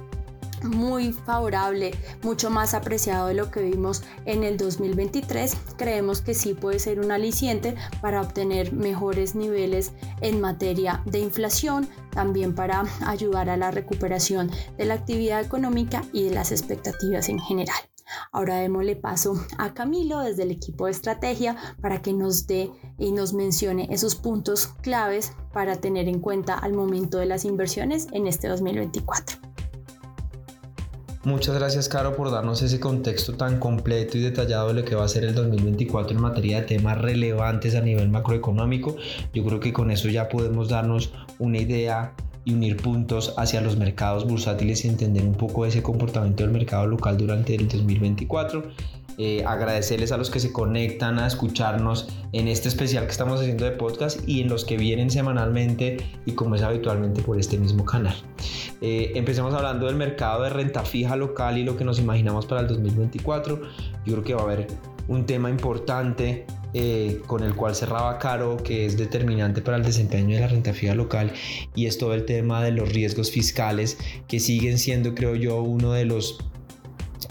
muy 0.64 1.12
favorable, 1.14 1.92
mucho 2.22 2.50
más 2.50 2.74
apreciado 2.74 3.28
de 3.28 3.34
lo 3.34 3.52
que 3.52 3.62
vimos 3.62 4.04
en 4.26 4.44
el 4.44 4.58
2023, 4.58 5.56
creemos 5.78 6.22
que 6.22 6.34
sí 6.34 6.54
puede 6.54 6.80
ser 6.80 7.00
un 7.00 7.12
aliciente 7.12 7.76
para 8.02 8.22
obtener 8.22 8.74
mejores 8.74 9.36
niveles 9.36 9.92
en 10.22 10.42
materia 10.42 11.02
de 11.06 11.20
inflación, 11.20 11.88
también 12.12 12.56
para 12.56 12.86
ayudar 13.06 13.50
a 13.50 13.58
la 13.58 13.72
recuperación 13.72 14.52
de 14.78 14.86
la 14.86 14.96
actividad 14.96 15.42
económica 15.42 16.04
y 16.14 16.24
de 16.24 16.36
las 16.36 16.52
expectativas 16.52 17.30
en 17.30 17.40
general. 17.40 17.80
Ahora 18.32 18.58
démosle 18.58 18.96
paso 18.96 19.36
a 19.58 19.74
Camilo 19.74 20.20
desde 20.20 20.44
el 20.44 20.52
equipo 20.52 20.86
de 20.86 20.92
estrategia 20.92 21.56
para 21.82 22.02
que 22.02 22.14
nos 22.14 22.48
dé 22.48 22.72
y 22.98 23.12
nos 23.12 23.34
mencione 23.34 23.88
esos 23.92 24.16
puntos 24.16 24.68
claves 24.82 25.34
para 25.54 25.76
tener 25.76 26.08
en 26.08 26.20
cuenta 26.20 26.56
al 26.56 26.74
momento 26.74 27.18
de 27.18 27.28
las 27.28 27.46
inversiones 27.46 28.08
en 28.12 28.28
este 28.28 28.48
2024. 28.48 29.38
Muchas 31.26 31.54
gracias, 31.56 31.90
Caro, 31.90 32.16
por 32.16 32.32
darnos 32.32 32.62
ese 32.62 32.80
contexto 32.80 33.34
tan 33.34 33.60
completo 33.60 34.18
y 34.18 34.22
detallado 34.22 34.70
de 34.70 34.76
lo 34.76 34.86
que 34.86 34.96
va 34.96 35.04
a 35.04 35.10
ser 35.10 35.26
el 35.26 35.36
2024 35.36 36.16
en 36.16 36.22
materia 36.22 36.62
de 36.62 36.68
temas 36.68 36.98
relevantes 36.98 37.76
a 37.76 37.82
nivel 37.82 38.08
macroeconómico. 38.08 38.96
Yo 39.34 39.44
creo 39.44 39.60
que 39.60 39.74
con 39.74 39.92
eso 39.92 40.08
ya 40.08 40.30
podemos 40.30 40.70
darnos 40.70 41.12
una 41.38 41.58
idea 41.58 42.14
y 42.46 42.54
unir 42.54 42.78
puntos 42.78 43.34
hacia 43.36 43.60
los 43.60 43.76
mercados 43.76 44.26
bursátiles 44.26 44.86
y 44.86 44.88
entender 44.88 45.26
un 45.26 45.36
poco 45.36 45.66
ese 45.66 45.84
comportamiento 45.84 46.44
del 46.44 46.54
mercado 46.54 46.88
local 46.88 47.18
durante 47.18 47.54
el 47.54 47.68
2024 47.68 48.64
eh, 49.22 49.44
agradecerles 49.46 50.14
a 50.14 50.18
los 50.18 50.30
que 50.30 50.40
se 50.40 50.54
conectan 50.54 51.20
a 51.20 51.28
escucharnos 51.28 52.08
en 52.32 52.48
este 52.48 52.70
especial 52.70 53.04
que 53.04 53.12
estamos 53.12 53.42
haciendo 53.42 53.66
de 53.66 53.72
podcast 53.72 54.22
y 54.26 54.40
en 54.40 54.48
los 54.48 54.64
que 54.64 54.78
vienen 54.78 55.12
semanalmente 55.12 55.98
y 56.26 56.32
como 56.32 56.56
es 56.56 56.62
habitualmente 56.62 57.22
por 57.22 57.38
este 57.38 57.58
mismo 57.58 57.84
canal. 57.84 58.16
Eh, 58.80 59.12
empecemos 59.16 59.54
hablando 59.54 59.88
del 59.88 59.98
mercado 59.98 60.44
de 60.44 60.50
renta 60.50 60.86
fija 60.86 61.18
local 61.18 61.58
y 61.58 61.64
lo 61.64 61.76
que 61.76 61.84
nos 61.84 62.00
imaginamos 62.00 62.46
para 62.46 62.62
el 62.62 62.68
2024. 62.68 63.62
Yo 64.06 64.14
creo 64.14 64.24
que 64.24 64.34
va 64.36 64.40
a 64.40 64.44
haber 64.46 64.68
un 65.10 65.26
tema 65.26 65.50
importante 65.50 66.46
eh, 66.74 67.20
con 67.28 67.44
el 67.44 67.56
cual 67.56 67.76
cerraba 67.76 68.20
Caro, 68.20 68.56
que 68.56 68.86
es 68.86 68.98
determinante 68.98 69.62
para 69.62 69.76
el 69.76 69.84
desempeño 69.84 70.36
de 70.36 70.42
la 70.44 70.48
renta 70.48 70.72
fija 70.72 70.96
local, 70.96 71.34
y 71.76 71.88
es 71.88 71.98
todo 71.98 72.14
el 72.14 72.24
tema 72.24 72.64
de 72.64 72.72
los 72.72 72.88
riesgos 72.94 73.32
fiscales, 73.32 73.98
que 74.30 74.40
siguen 74.40 74.78
siendo, 74.78 75.14
creo 75.14 75.36
yo, 75.36 75.62
uno 75.62 75.92
de 75.92 76.06
los 76.06 76.38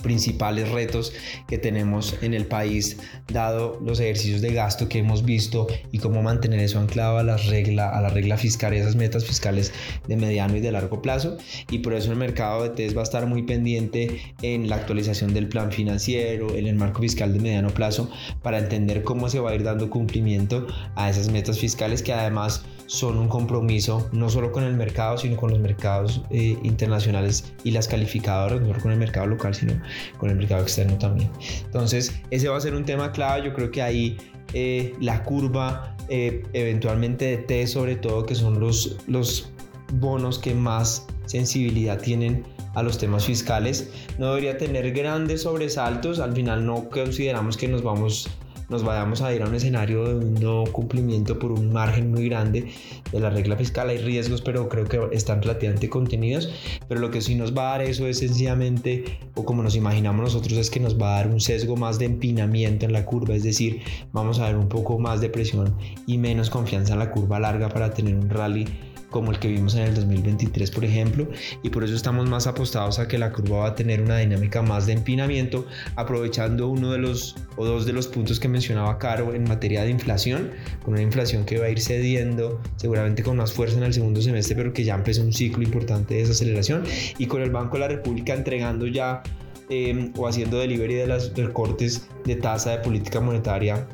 principales 0.02 0.69
retos 0.71 1.12
que 1.47 1.59
tenemos 1.59 2.17
en 2.23 2.35
el 2.35 2.47
país, 2.47 2.99
dado 3.33 3.81
los 3.85 4.00
ejercicios 4.00 4.40
de 4.40 4.52
gasto 4.52 4.88
que 4.88 4.99
hemos 4.99 5.25
visto 5.25 5.67
y 5.93 5.99
cómo 5.99 6.23
mantener 6.23 6.61
eso 6.61 6.78
anclado 6.78 7.19
a 7.19 7.23
la 7.23 7.37
regla, 7.37 7.90
a 7.90 8.00
la 8.00 8.09
regla 8.09 8.37
fiscal 8.37 8.75
y 8.75 8.78
esas 8.78 8.97
metas 8.97 9.25
fiscales 9.25 9.73
de 10.07 10.17
mediano 10.17 10.57
y 10.57 10.61
de 10.61 10.73
largo 10.73 11.02
plazo. 11.02 11.37
Y 11.71 11.78
por 11.78 11.95
eso 11.95 12.11
el 12.11 12.19
mercado 12.19 12.62
de 12.62 12.71
TES 12.71 12.97
va 12.97 13.00
a 13.00 13.05
estar 13.05 13.26
muy 13.26 13.43
pendiente 13.43 14.21
en 14.43 14.69
la 14.69 14.76
actualización 14.76 15.35
del 15.35 15.49
plan 15.49 15.73
financiero, 15.73 16.55
en 16.55 16.67
el 16.67 16.76
marco 16.76 17.02
fiscal 17.02 17.33
de 17.33 17.40
mediano 17.40 17.71
plazo, 17.71 18.11
para 18.43 18.59
entender 18.59 19.02
cómo 19.02 19.28
se 19.28 19.40
va 19.40 19.50
a 19.50 19.55
ir 19.55 19.62
dando 19.62 19.90
cumplimiento 19.90 20.67
a 20.95 21.11
esas 21.11 21.31
metas 21.31 21.59
fiscales 21.59 22.02
que 22.02 22.12
además 22.12 22.64
son 22.87 23.19
un 23.19 23.28
compromiso 23.28 24.09
no 24.12 24.31
solo 24.31 24.50
con 24.50 24.64
el 24.64 24.75
mercado, 24.75 25.19
sino 25.19 25.37
con 25.37 25.50
los 25.50 25.61
mercados 25.61 26.23
eh, 26.31 26.59
internacionales 26.62 27.52
y 27.62 27.71
las 27.71 27.87
calificadoras, 27.87 28.61
no 28.61 28.69
solo 28.69 28.81
con 28.81 28.93
el 28.93 28.99
mercado 28.99 29.26
local, 29.26 29.55
sino 29.55 29.81
con 30.16 30.30
el 30.30 30.37
mercado 30.37 30.62
externo 30.62 30.97
también. 30.99 31.30
Entonces, 31.64 32.14
ese 32.30 32.49
va 32.49 32.57
a 32.57 32.61
ser 32.61 32.75
un 32.75 32.85
tema 32.85 33.12
clave. 33.12 33.47
Yo 33.47 33.54
creo 33.54 33.71
que 33.71 33.83
ahí 33.83 34.16
eh, 34.54 34.95
la 35.00 35.23
curva 35.25 35.97
eh, 36.09 36.42
eventualmente 36.52 37.25
de 37.26 37.37
T, 37.38 37.66
sobre 37.66 37.97
todo, 37.97 38.25
que 38.25 38.35
son 38.35 38.61
los, 38.61 38.97
los 39.07 39.50
bonos 39.95 40.38
que 40.38 40.54
más 40.54 41.07
sensibilidad 41.26 42.00
tienen 42.00 42.45
a 42.75 42.83
los 42.83 42.99
temas 42.99 43.26
fiscales, 43.26 43.90
no 44.18 44.28
debería 44.28 44.57
tener 44.57 44.92
grandes 44.92 45.42
sobresaltos. 45.42 46.21
Al 46.21 46.33
final 46.33 46.64
no 46.64 46.88
consideramos 46.88 47.57
que 47.57 47.68
nos 47.68 47.83
vamos 47.83 48.28
nos 48.68 48.84
vayamos 48.84 49.22
a 49.22 49.32
ir 49.32 49.42
a 49.42 49.46
un 49.46 49.54
escenario 49.54 50.04
de 50.04 50.14
un 50.14 50.34
no 50.34 50.64
cumplimiento 50.64 51.38
por 51.38 51.52
un 51.52 51.72
margen 51.72 52.10
muy 52.10 52.28
grande 52.28 52.70
de 53.10 53.20
la 53.20 53.30
regla 53.30 53.56
fiscal. 53.56 53.88
Hay 53.88 53.98
riesgos, 53.98 54.42
pero 54.42 54.68
creo 54.68 54.84
que 54.84 55.00
están 55.12 55.42
relativamente 55.42 55.88
contenidos. 55.88 56.50
Pero 56.88 57.00
lo 57.00 57.10
que 57.10 57.20
sí 57.20 57.34
nos 57.34 57.56
va 57.56 57.68
a 57.68 57.78
dar 57.78 57.82
eso 57.82 58.06
es 58.06 58.18
sencillamente, 58.18 59.18
o 59.34 59.44
como 59.44 59.62
nos 59.62 59.75
imaginamos 59.75 60.22
nosotros, 60.22 60.52
es 60.58 60.70
que 60.70 60.80
nos 60.80 61.00
va 61.00 61.14
a 61.14 61.22
dar 61.22 61.28
un 61.28 61.40
sesgo 61.40 61.76
más 61.76 61.98
de 61.98 62.06
empinamiento 62.06 62.84
en 62.84 62.92
la 62.92 63.04
curva. 63.04 63.34
Es 63.34 63.42
decir, 63.42 63.80
vamos 64.12 64.38
a 64.38 64.46
ver 64.46 64.56
un 64.56 64.68
poco 64.68 64.98
más 64.98 65.20
de 65.20 65.30
presión 65.30 65.75
y 66.06 66.18
menos 66.18 66.50
confianza 66.50 66.92
en 66.92 66.98
la 66.98 67.10
curva 67.10 67.40
larga 67.40 67.68
para 67.68 67.90
tener 67.90 68.14
un 68.14 68.28
rally 68.28 68.66
como 69.11 69.31
el 69.31 69.38
que 69.38 69.49
vimos 69.49 69.75
en 69.75 69.83
el 69.83 69.95
2023, 69.95 70.71
por 70.71 70.85
ejemplo, 70.85 71.29
y 71.62 71.71
por 71.71 71.85
eso 71.85 71.95
estamos 71.95 72.29
más 72.29 72.47
apostados 72.47 72.99
a 72.99 73.09
que 73.09 73.19
la 73.19 73.33
curva 73.33 73.59
va 73.59 73.67
a 73.69 73.75
tener 73.75 74.03
una 74.03 74.19
dinámica 74.19 74.62
más 74.62 74.87
de 74.87 74.93
empinamiento, 74.93 75.67
aprovechando 75.97 76.69
uno 76.69 76.93
de 76.93 76.99
los 76.99 77.37
o 77.57 77.65
dos 77.65 77.87
de 77.87 77.93
los 77.93 78.07
puntos 78.07 78.38
que 78.38 78.49
mencionaba 78.49 78.99
Caro 78.99 79.35
en 79.35 79.45
materia 79.45 79.83
de 79.83 79.91
inflación, 79.91 80.50
con 80.85 80.95
una 80.95 81.03
inflación 81.03 81.45
que 81.45 81.59
va 81.59 81.67
a 81.67 81.71
ir 81.71 81.81
cediendo 81.81 82.61
seguramente 82.77 83.23
con 83.23 83.37
más 83.37 83.53
fuerza 83.53 83.79
en 83.79 83.85
el 83.85 83.95
segundo 83.95 84.21
semestre, 84.21 84.57
pero 84.57 84.73
que 84.73 84.85
ya 84.85 84.95
empezó 84.95 85.23
un 85.23 85.33
ciclo 85.33 85.62
importante 85.62 86.15
de 86.15 86.21
desaceleración, 86.21 86.85
y 87.19 87.27
con 87.27 87.43
el 87.43 87.50
Banco 87.50 87.75
de 87.75 87.81
la 87.81 87.88
República 87.88 88.35
entregando 88.35 88.87
ya 88.87 89.23
eh, 89.71 90.11
o 90.17 90.27
haciendo 90.27 90.59
delivery 90.59 90.95
de 90.95 91.07
las 91.07 91.35
recortes 91.35 92.09
de 92.25 92.37
tasa 92.37 92.71
de 92.71 92.79
política 92.79 93.21
monetaria 93.21 93.87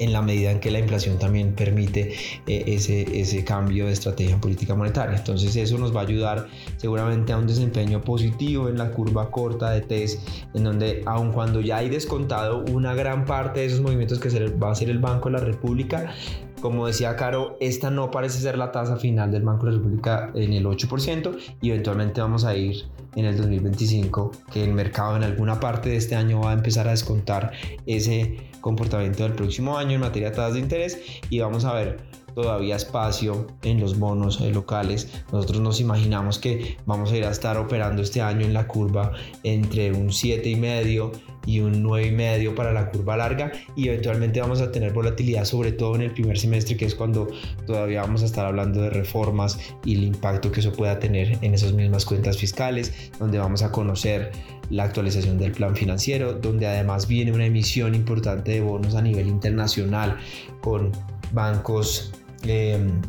en 0.00 0.12
la 0.12 0.22
medida 0.22 0.50
en 0.50 0.58
que 0.58 0.70
la 0.70 0.80
inflación 0.80 1.18
también 1.18 1.54
permite 1.54 2.14
eh, 2.46 2.64
ese, 2.66 3.20
ese 3.20 3.44
cambio 3.44 3.86
de 3.86 3.92
estrategia 3.92 4.40
política 4.40 4.74
monetaria. 4.74 5.16
Entonces 5.16 5.54
eso 5.54 5.78
nos 5.78 5.94
va 5.94 6.00
a 6.00 6.04
ayudar 6.04 6.48
seguramente 6.78 7.32
a 7.32 7.38
un 7.38 7.46
desempeño 7.46 8.00
positivo 8.00 8.68
en 8.68 8.78
la 8.78 8.90
curva 8.90 9.30
corta 9.30 9.70
de 9.70 9.82
TES, 9.82 10.20
en 10.54 10.64
donde 10.64 11.02
aun 11.06 11.32
cuando 11.32 11.60
ya 11.60 11.76
hay 11.76 11.90
descontado 11.90 12.64
una 12.72 12.94
gran 12.94 13.26
parte 13.26 13.60
de 13.60 13.66
esos 13.66 13.80
movimientos 13.80 14.18
que 14.18 14.30
va 14.48 14.72
a 14.72 14.74
ser 14.74 14.90
el 14.90 14.98
Banco 14.98 15.28
de 15.28 15.38
la 15.38 15.44
República, 15.44 16.14
como 16.60 16.86
decía 16.86 17.16
Caro, 17.16 17.56
esta 17.60 17.90
no 17.90 18.10
parece 18.10 18.40
ser 18.40 18.58
la 18.58 18.72
tasa 18.72 18.96
final 18.96 19.30
del 19.30 19.42
Banco 19.42 19.66
de 19.66 19.72
la 19.72 19.78
República 19.78 20.30
en 20.34 20.52
el 20.52 20.66
8% 20.66 21.36
y 21.60 21.70
eventualmente 21.70 22.20
vamos 22.20 22.44
a 22.44 22.56
ir 22.56 22.84
en 23.16 23.24
el 23.24 23.36
2025, 23.36 24.30
que 24.52 24.62
el 24.64 24.72
mercado 24.72 25.16
en 25.16 25.24
alguna 25.24 25.58
parte 25.58 25.88
de 25.88 25.96
este 25.96 26.14
año 26.14 26.40
va 26.40 26.50
a 26.50 26.54
empezar 26.54 26.86
a 26.86 26.92
descontar 26.92 27.52
ese 27.86 28.50
comportamiento 28.60 29.22
del 29.22 29.32
próximo 29.32 29.78
año 29.78 29.92
en 29.92 30.00
materia 30.00 30.30
de 30.30 30.36
tasas 30.36 30.54
de 30.54 30.60
interés 30.60 30.98
y 31.28 31.40
vamos 31.40 31.64
a 31.64 31.72
ver 31.72 31.98
todavía 32.34 32.76
espacio 32.76 33.46
en 33.62 33.80
los 33.80 33.98
bonos 33.98 34.40
eh, 34.40 34.50
locales. 34.50 35.08
Nosotros 35.32 35.60
nos 35.60 35.80
imaginamos 35.80 36.38
que 36.38 36.76
vamos 36.86 37.12
a 37.12 37.16
ir 37.16 37.24
a 37.24 37.30
estar 37.30 37.56
operando 37.56 38.02
este 38.02 38.20
año 38.20 38.46
en 38.46 38.54
la 38.54 38.66
curva 38.66 39.12
entre 39.42 39.92
un 39.92 40.08
7,5 40.08 41.12
y 41.46 41.60
un 41.60 41.82
9,5 41.82 42.54
para 42.54 42.72
la 42.72 42.90
curva 42.90 43.16
larga 43.16 43.52
y 43.76 43.88
eventualmente 43.88 44.40
vamos 44.40 44.60
a 44.60 44.70
tener 44.70 44.92
volatilidad 44.92 45.44
sobre 45.44 45.72
todo 45.72 45.94
en 45.94 46.02
el 46.02 46.12
primer 46.12 46.38
semestre 46.38 46.76
que 46.76 46.84
es 46.84 46.94
cuando 46.94 47.28
todavía 47.66 48.02
vamos 48.02 48.22
a 48.22 48.26
estar 48.26 48.46
hablando 48.46 48.82
de 48.82 48.90
reformas 48.90 49.58
y 49.84 49.96
el 49.96 50.04
impacto 50.04 50.52
que 50.52 50.60
eso 50.60 50.72
pueda 50.72 50.98
tener 50.98 51.38
en 51.42 51.54
esas 51.54 51.72
mismas 51.72 52.04
cuentas 52.04 52.36
fiscales 52.36 53.10
donde 53.18 53.38
vamos 53.38 53.62
a 53.62 53.72
conocer 53.72 54.32
la 54.68 54.84
actualización 54.84 55.38
del 55.38 55.52
plan 55.52 55.74
financiero 55.74 56.34
donde 56.34 56.66
además 56.66 57.08
viene 57.08 57.32
una 57.32 57.46
emisión 57.46 57.94
importante 57.94 58.52
de 58.52 58.60
bonos 58.60 58.94
a 58.94 59.02
nivel 59.02 59.26
internacional 59.26 60.18
con 60.60 60.92
bancos 61.32 62.12
Em, 62.44 63.00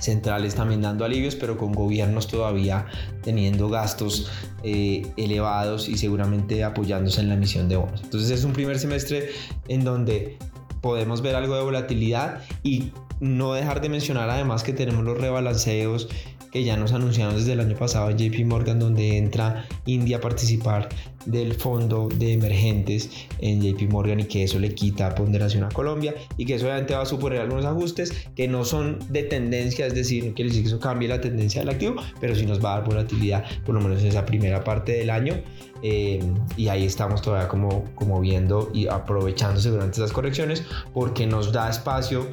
centrales 0.00 0.54
también 0.54 0.80
dando 0.82 1.04
alivios, 1.04 1.36
pero 1.36 1.56
con 1.56 1.72
gobiernos 1.72 2.26
todavía 2.26 2.86
teniendo 3.22 3.68
gastos 3.68 4.30
eh, 4.62 5.06
elevados 5.16 5.88
y 5.88 5.96
seguramente 5.96 6.64
apoyándose 6.64 7.20
en 7.20 7.28
la 7.28 7.34
emisión 7.34 7.68
de 7.68 7.76
bonos. 7.76 8.00
Entonces 8.02 8.30
es 8.30 8.44
un 8.44 8.52
primer 8.52 8.78
semestre 8.78 9.30
en 9.68 9.84
donde 9.84 10.38
podemos 10.80 11.20
ver 11.20 11.34
algo 11.34 11.54
de 11.54 11.62
volatilidad 11.62 12.42
y 12.62 12.92
no 13.20 13.52
dejar 13.52 13.82
de 13.82 13.90
mencionar 13.90 14.30
además 14.30 14.62
que 14.62 14.72
tenemos 14.72 15.04
los 15.04 15.18
rebalanceos 15.18 16.08
que 16.50 16.64
ya 16.64 16.76
nos 16.76 16.92
anunciaron 16.92 17.36
desde 17.36 17.52
el 17.52 17.60
año 17.60 17.76
pasado 17.76 18.10
en 18.10 18.18
JP 18.18 18.44
Morgan, 18.46 18.78
donde 18.78 19.16
entra 19.16 19.66
India 19.86 20.18
a 20.18 20.20
participar 20.20 20.88
del 21.26 21.54
fondo 21.54 22.08
de 22.16 22.32
emergentes 22.32 23.10
en 23.40 23.60
JP 23.60 23.90
Morgan 23.90 24.20
y 24.20 24.24
que 24.24 24.44
eso 24.44 24.58
le 24.58 24.74
quita 24.74 25.14
ponderación 25.14 25.64
a 25.64 25.68
Colombia 25.68 26.14
y 26.36 26.46
que 26.46 26.54
eso 26.54 26.64
obviamente 26.64 26.94
va 26.94 27.02
a 27.02 27.06
suponer 27.06 27.40
algunos 27.40 27.64
ajustes 27.66 28.12
que 28.34 28.48
no 28.48 28.64
son 28.64 28.98
de 29.10 29.24
tendencia, 29.24 29.86
es 29.86 29.94
decir, 29.94 30.34
que 30.34 30.46
eso 30.46 30.80
cambie 30.80 31.08
la 31.08 31.20
tendencia 31.20 31.60
del 31.60 31.70
activo, 31.70 31.96
pero 32.20 32.34
sí 32.34 32.46
nos 32.46 32.64
va 32.64 32.74
a 32.74 32.80
dar 32.80 32.88
volatilidad 32.88 33.44
por 33.64 33.74
lo 33.74 33.80
menos 33.80 34.00
en 34.00 34.08
esa 34.08 34.24
primera 34.24 34.64
parte 34.64 34.92
del 34.92 35.10
año. 35.10 35.34
Eh, 35.82 36.20
y 36.58 36.68
ahí 36.68 36.84
estamos 36.84 37.22
todavía 37.22 37.48
como, 37.48 37.84
como 37.94 38.20
viendo 38.20 38.70
y 38.74 38.86
aprovechándose 38.86 39.70
durante 39.70 39.98
esas 39.98 40.12
correcciones 40.12 40.62
porque 40.92 41.26
nos 41.26 41.52
da 41.52 41.70
espacio 41.70 42.26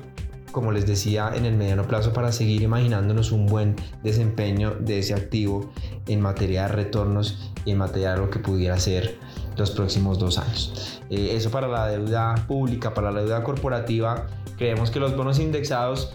como 0.51 0.71
les 0.71 0.85
decía, 0.85 1.31
en 1.35 1.45
el 1.45 1.55
mediano 1.55 1.83
plazo 1.87 2.13
para 2.13 2.31
seguir 2.31 2.61
imaginándonos 2.61 3.31
un 3.31 3.45
buen 3.45 3.75
desempeño 4.03 4.75
de 4.79 4.99
ese 4.99 5.13
activo 5.13 5.71
en 6.07 6.21
materia 6.21 6.63
de 6.63 6.67
retornos 6.69 7.51
y 7.65 7.71
en 7.71 7.77
materia 7.77 8.11
de 8.11 8.17
lo 8.17 8.29
que 8.29 8.39
pudiera 8.39 8.79
ser 8.79 9.17
los 9.57 9.71
próximos 9.71 10.19
dos 10.19 10.37
años. 10.37 11.01
Eh, 11.09 11.31
eso 11.33 11.51
para 11.51 11.67
la 11.67 11.87
deuda 11.87 12.35
pública, 12.47 12.93
para 12.93 13.11
la 13.11 13.21
deuda 13.21 13.43
corporativa, 13.43 14.27
creemos 14.57 14.91
que 14.91 14.99
los 14.99 15.15
bonos 15.15 15.39
indexados 15.39 16.13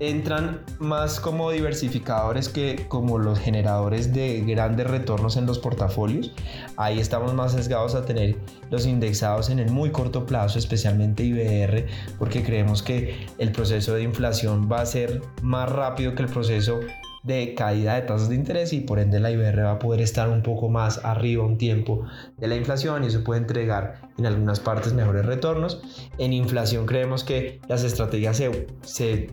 entran 0.00 0.60
más 0.78 1.18
como 1.20 1.50
diversificadores 1.50 2.48
que 2.48 2.86
como 2.88 3.18
los 3.18 3.38
generadores 3.38 4.12
de 4.12 4.40
grandes 4.42 4.86
retornos 4.86 5.36
en 5.36 5.46
los 5.46 5.58
portafolios. 5.58 6.32
Ahí 6.76 7.00
estamos 7.00 7.34
más 7.34 7.52
sesgados 7.52 7.94
a 7.94 8.04
tener 8.04 8.36
los 8.70 8.86
indexados 8.86 9.50
en 9.50 9.58
el 9.58 9.70
muy 9.70 9.90
corto 9.90 10.24
plazo, 10.26 10.58
especialmente 10.58 11.24
IBR, 11.24 11.86
porque 12.18 12.42
creemos 12.42 12.82
que 12.82 13.26
el 13.38 13.52
proceso 13.52 13.94
de 13.94 14.02
inflación 14.02 14.68
va 14.70 14.80
a 14.80 14.86
ser 14.86 15.20
más 15.42 15.70
rápido 15.70 16.14
que 16.14 16.22
el 16.22 16.28
proceso 16.28 16.80
de 17.24 17.54
caída 17.54 17.96
de 17.96 18.02
tasas 18.02 18.28
de 18.28 18.36
interés 18.36 18.72
y 18.72 18.80
por 18.80 19.00
ende 19.00 19.18
la 19.18 19.30
IBR 19.30 19.64
va 19.64 19.72
a 19.72 19.78
poder 19.78 20.00
estar 20.00 20.28
un 20.28 20.42
poco 20.42 20.68
más 20.68 21.04
arriba 21.04 21.44
un 21.44 21.58
tiempo 21.58 22.04
de 22.36 22.46
la 22.46 22.54
inflación 22.54 23.04
y 23.04 23.08
eso 23.08 23.24
puede 23.24 23.40
entregar 23.40 24.00
en 24.16 24.26
algunas 24.26 24.60
partes 24.60 24.92
mejores 24.92 25.26
retornos. 25.26 25.82
En 26.18 26.32
inflación 26.32 26.86
creemos 26.86 27.24
que 27.24 27.60
las 27.68 27.82
estrategias 27.82 28.36
se, 28.36 28.68
se 28.82 29.30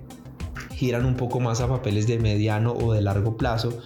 giran 0.76 1.06
un 1.06 1.16
poco 1.16 1.40
más 1.40 1.62
a 1.62 1.68
papeles 1.68 2.08
de 2.08 2.20
mediano 2.20 2.74
o 2.74 2.94
de 2.94 3.02
largo 3.02 3.38
plazo, 3.38 3.80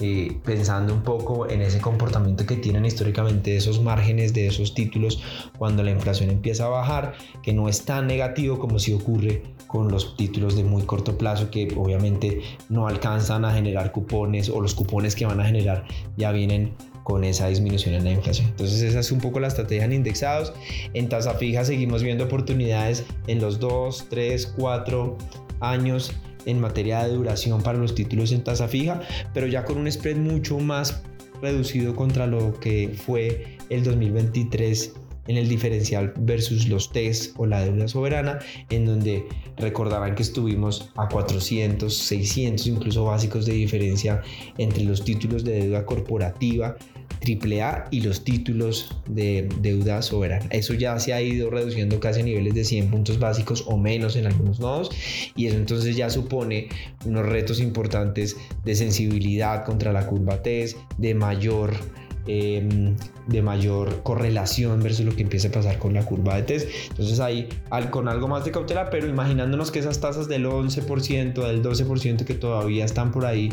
eh, 0.00 0.36
pensando 0.44 0.92
un 0.92 1.02
poco 1.02 1.48
en 1.48 1.62
ese 1.62 1.80
comportamiento 1.80 2.44
que 2.46 2.56
tienen 2.56 2.84
históricamente 2.84 3.56
esos 3.56 3.80
márgenes 3.80 4.34
de 4.34 4.48
esos 4.48 4.74
títulos 4.74 5.22
cuando 5.56 5.84
la 5.84 5.92
inflación 5.92 6.30
empieza 6.30 6.66
a 6.66 6.68
bajar, 6.68 7.14
que 7.42 7.52
no 7.52 7.68
es 7.68 7.84
tan 7.84 8.08
negativo 8.08 8.58
como 8.58 8.80
si 8.80 8.92
ocurre 8.92 9.42
con 9.68 9.90
los 9.90 10.16
títulos 10.16 10.56
de 10.56 10.64
muy 10.64 10.82
corto 10.82 11.16
plazo 11.16 11.50
que 11.50 11.72
obviamente 11.76 12.42
no 12.68 12.88
alcanzan 12.88 13.44
a 13.44 13.52
generar 13.54 13.92
cupones 13.92 14.48
o 14.48 14.60
los 14.60 14.74
cupones 14.74 15.14
que 15.14 15.26
van 15.26 15.40
a 15.40 15.44
generar 15.44 15.84
ya 16.16 16.32
vienen 16.32 16.74
con 17.04 17.22
esa 17.22 17.48
disminución 17.48 17.94
en 17.94 18.04
la 18.04 18.10
inflación. 18.10 18.48
Entonces 18.48 18.82
esa 18.82 18.98
es 18.98 19.12
un 19.12 19.20
poco 19.20 19.38
la 19.38 19.46
estrategia 19.46 19.84
en 19.84 19.92
indexados. 19.92 20.52
En 20.92 21.08
tasa 21.08 21.34
fija 21.34 21.64
seguimos 21.64 22.02
viendo 22.02 22.24
oportunidades 22.24 23.04
en 23.28 23.40
los 23.40 23.60
2, 23.60 24.06
3, 24.10 24.54
4 24.56 25.16
años 25.60 26.12
en 26.46 26.60
materia 26.60 27.04
de 27.04 27.14
duración 27.14 27.62
para 27.62 27.78
los 27.78 27.94
títulos 27.94 28.32
en 28.32 28.44
tasa 28.44 28.68
fija, 28.68 29.00
pero 29.32 29.46
ya 29.46 29.64
con 29.64 29.78
un 29.78 29.90
spread 29.90 30.16
mucho 30.16 30.58
más 30.58 31.02
reducido 31.42 31.94
contra 31.94 32.26
lo 32.26 32.58
que 32.60 32.94
fue 33.06 33.58
el 33.70 33.84
2023 33.84 34.92
en 35.26 35.36
el 35.36 35.48
diferencial 35.48 36.12
versus 36.18 36.68
los 36.68 36.92
TES 36.92 37.34
o 37.36 37.46
la 37.46 37.64
deuda 37.64 37.88
soberana, 37.88 38.38
en 38.70 38.84
donde 38.84 39.24
recordarán 39.56 40.14
que 40.14 40.22
estuvimos 40.22 40.90
a 40.96 41.08
400, 41.08 41.96
600 41.96 42.66
incluso 42.66 43.04
básicos 43.04 43.46
de 43.46 43.52
diferencia 43.52 44.22
entre 44.58 44.84
los 44.84 45.04
títulos 45.04 45.44
de 45.44 45.62
deuda 45.62 45.86
corporativa 45.86 46.76
AAA 47.24 47.86
y 47.90 48.00
los 48.02 48.24
títulos 48.24 48.94
de 49.08 49.48
deuda 49.60 50.02
soberana. 50.02 50.46
Eso 50.50 50.74
ya 50.74 50.98
se 50.98 51.12
ha 51.12 51.22
ido 51.22 51.50
reduciendo 51.50 52.00
casi 52.00 52.20
a 52.20 52.24
niveles 52.24 52.54
de 52.54 52.64
100 52.64 52.90
puntos 52.90 53.18
básicos 53.18 53.64
o 53.66 53.76
menos 53.76 54.16
en 54.16 54.26
algunos 54.26 54.60
nodos 54.60 54.90
y 55.36 55.46
eso 55.46 55.56
entonces 55.56 55.96
ya 55.96 56.10
supone 56.10 56.68
unos 57.04 57.26
retos 57.26 57.60
importantes 57.60 58.36
de 58.64 58.74
sensibilidad 58.74 59.64
contra 59.64 59.92
la 59.92 60.06
curva 60.06 60.42
TES, 60.42 60.76
de 60.98 61.14
mayor 61.14 61.74
Em, 62.26 62.96
de 63.26 63.42
mayor 63.42 64.02
correlación 64.02 64.82
versus 64.82 65.04
lo 65.04 65.14
que 65.14 65.22
empieza 65.22 65.48
a 65.48 65.50
pasar 65.50 65.78
con 65.78 65.92
la 65.92 66.06
curva 66.06 66.36
de 66.36 66.42
test. 66.42 66.68
Entonces 66.90 67.20
ahí 67.20 67.48
con 67.90 68.08
algo 68.08 68.28
más 68.28 68.46
de 68.46 68.50
cautela, 68.50 68.88
pero 68.88 69.06
imaginándonos 69.06 69.70
que 69.70 69.78
esas 69.78 70.00
tasas 70.00 70.26
del 70.26 70.46
11%, 70.46 71.34
del 71.34 71.62
12% 71.62 72.24
que 72.24 72.34
todavía 72.34 72.86
están 72.86 73.12
por 73.12 73.26
ahí 73.26 73.50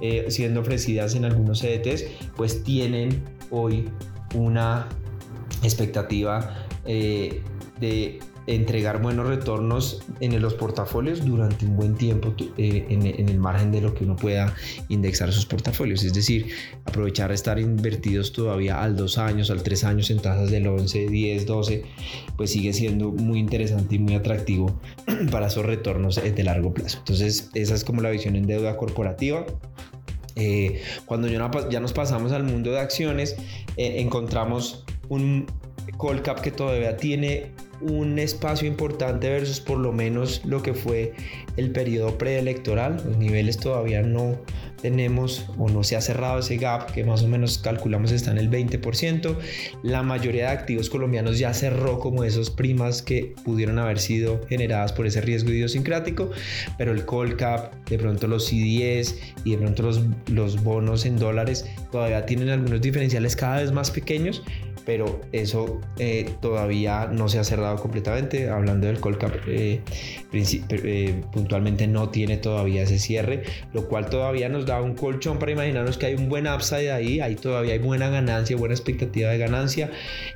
eh, 0.00 0.26
siendo 0.30 0.60
ofrecidas 0.60 1.14
en 1.14 1.26
algunos 1.26 1.60
CDTs, 1.60 2.04
pues 2.36 2.64
tienen 2.64 3.22
hoy 3.50 3.90
una 4.34 4.88
expectativa 5.62 6.66
eh, 6.86 7.42
de 7.78 8.20
entregar 8.46 9.00
buenos 9.00 9.26
retornos 9.26 10.02
en 10.20 10.40
los 10.40 10.54
portafolios 10.54 11.24
durante 11.24 11.64
un 11.64 11.76
buen 11.76 11.94
tiempo 11.94 12.34
eh, 12.58 12.86
en, 12.88 13.28
el 13.28 13.38
margen 13.38 13.72
de 13.72 13.80
lo 13.80 13.94
que 13.94 14.04
uno 14.04 14.16
pueda 14.16 14.54
indexar 14.88 15.32
sus 15.32 15.46
portafolios. 15.46 16.02
Es 16.02 16.12
decir, 16.12 16.48
aprovechar 16.84 17.32
estar 17.32 17.58
invertidos 17.58 18.32
todavía 18.32 18.82
al 18.82 18.96
2 18.96 19.18
años, 19.18 19.50
al 19.50 19.62
3 19.62 19.84
años 19.84 20.10
en 20.10 20.20
tasas 20.20 20.50
del 20.50 20.66
11, 20.66 21.08
10, 21.08 21.46
12, 21.46 21.84
pues 22.36 22.50
sigue 22.50 22.72
siendo 22.72 23.10
muy 23.10 23.38
interesante 23.38 23.94
y 23.96 23.98
muy 23.98 24.14
atractivo 24.14 24.78
para 25.30 25.46
esos 25.46 25.64
retornos 25.64 26.16
de 26.16 26.44
largo 26.44 26.74
plazo. 26.74 26.98
Entonces, 26.98 27.50
esa 27.54 27.74
es 27.74 27.84
como 27.84 28.02
la 28.02 28.10
visión 28.10 28.36
en 28.36 28.46
deuda 28.46 28.76
corporativa. 28.76 29.46
Eh, 30.36 30.82
cuando 31.06 31.28
ya 31.28 31.80
nos 31.80 31.92
pasamos 31.92 32.32
al 32.32 32.44
mundo 32.44 32.72
de 32.72 32.80
acciones, 32.80 33.36
eh, 33.76 34.00
encontramos 34.00 34.84
un 35.08 35.46
Colcap 35.96 36.40
que 36.40 36.50
todavía 36.50 36.96
tiene 36.96 37.52
un 37.80 38.18
espacio 38.18 38.66
importante 38.66 39.28
versus 39.28 39.60
por 39.60 39.78
lo 39.78 39.92
menos 39.92 40.42
lo 40.44 40.62
que 40.62 40.74
fue 40.74 41.12
el 41.56 41.70
periodo 41.70 42.16
preelectoral. 42.18 43.02
Los 43.04 43.18
niveles 43.18 43.58
todavía 43.58 44.02
no 44.02 44.38
tenemos 44.80 45.46
o 45.58 45.68
no 45.68 45.82
se 45.82 45.96
ha 45.96 46.00
cerrado 46.00 46.40
ese 46.40 46.56
gap 46.56 46.92
que 46.92 47.04
más 47.04 47.22
o 47.22 47.28
menos 47.28 47.58
calculamos 47.58 48.12
está 48.12 48.30
en 48.30 48.38
el 48.38 48.50
20%. 48.50 49.36
La 49.82 50.02
mayoría 50.02 50.44
de 50.44 50.50
activos 50.50 50.90
colombianos 50.90 51.38
ya 51.38 51.54
cerró 51.54 51.98
como 51.98 52.24
esos 52.24 52.50
primas 52.50 53.02
que 53.02 53.34
pudieron 53.44 53.78
haber 53.78 53.98
sido 53.98 54.40
generadas 54.48 54.92
por 54.92 55.06
ese 55.06 55.20
riesgo 55.20 55.50
idiosincrático, 55.50 56.30
pero 56.76 56.92
el 56.92 57.04
Colcap, 57.04 57.74
de 57.88 57.98
pronto 57.98 58.26
los 58.26 58.44
CDS 58.46 59.16
y 59.44 59.52
de 59.52 59.58
pronto 59.58 59.82
los, 59.82 60.02
los 60.30 60.62
bonos 60.62 61.06
en 61.06 61.18
dólares 61.18 61.64
todavía 61.90 62.26
tienen 62.26 62.50
algunos 62.50 62.80
diferenciales 62.80 63.36
cada 63.36 63.62
vez 63.62 63.72
más 63.72 63.90
pequeños 63.90 64.42
pero 64.84 65.20
eso 65.32 65.80
eh, 65.98 66.30
todavía 66.40 67.06
no 67.06 67.28
se 67.28 67.38
ha 67.38 67.44
cerrado 67.44 67.76
completamente. 67.76 68.48
Hablando 68.48 68.86
del 68.86 69.00
Colcap, 69.00 69.32
eh, 69.46 69.80
eh, 70.32 71.22
puntualmente 71.32 71.86
no 71.86 72.08
tiene 72.10 72.36
todavía 72.36 72.82
ese 72.82 72.98
cierre, 72.98 73.44
lo 73.72 73.88
cual 73.88 74.10
todavía 74.10 74.48
nos 74.48 74.66
da 74.66 74.80
un 74.80 74.94
colchón 74.94 75.38
para 75.38 75.52
imaginarnos 75.52 75.96
que 75.96 76.06
hay 76.06 76.14
un 76.14 76.28
buen 76.28 76.46
upside 76.46 76.90
ahí, 76.90 77.20
ahí 77.20 77.34
todavía 77.34 77.74
hay 77.74 77.78
buena 77.78 78.08
ganancia, 78.08 78.56
buena 78.56 78.74
expectativa 78.74 79.30
de 79.30 79.38
ganancia. 79.38 79.90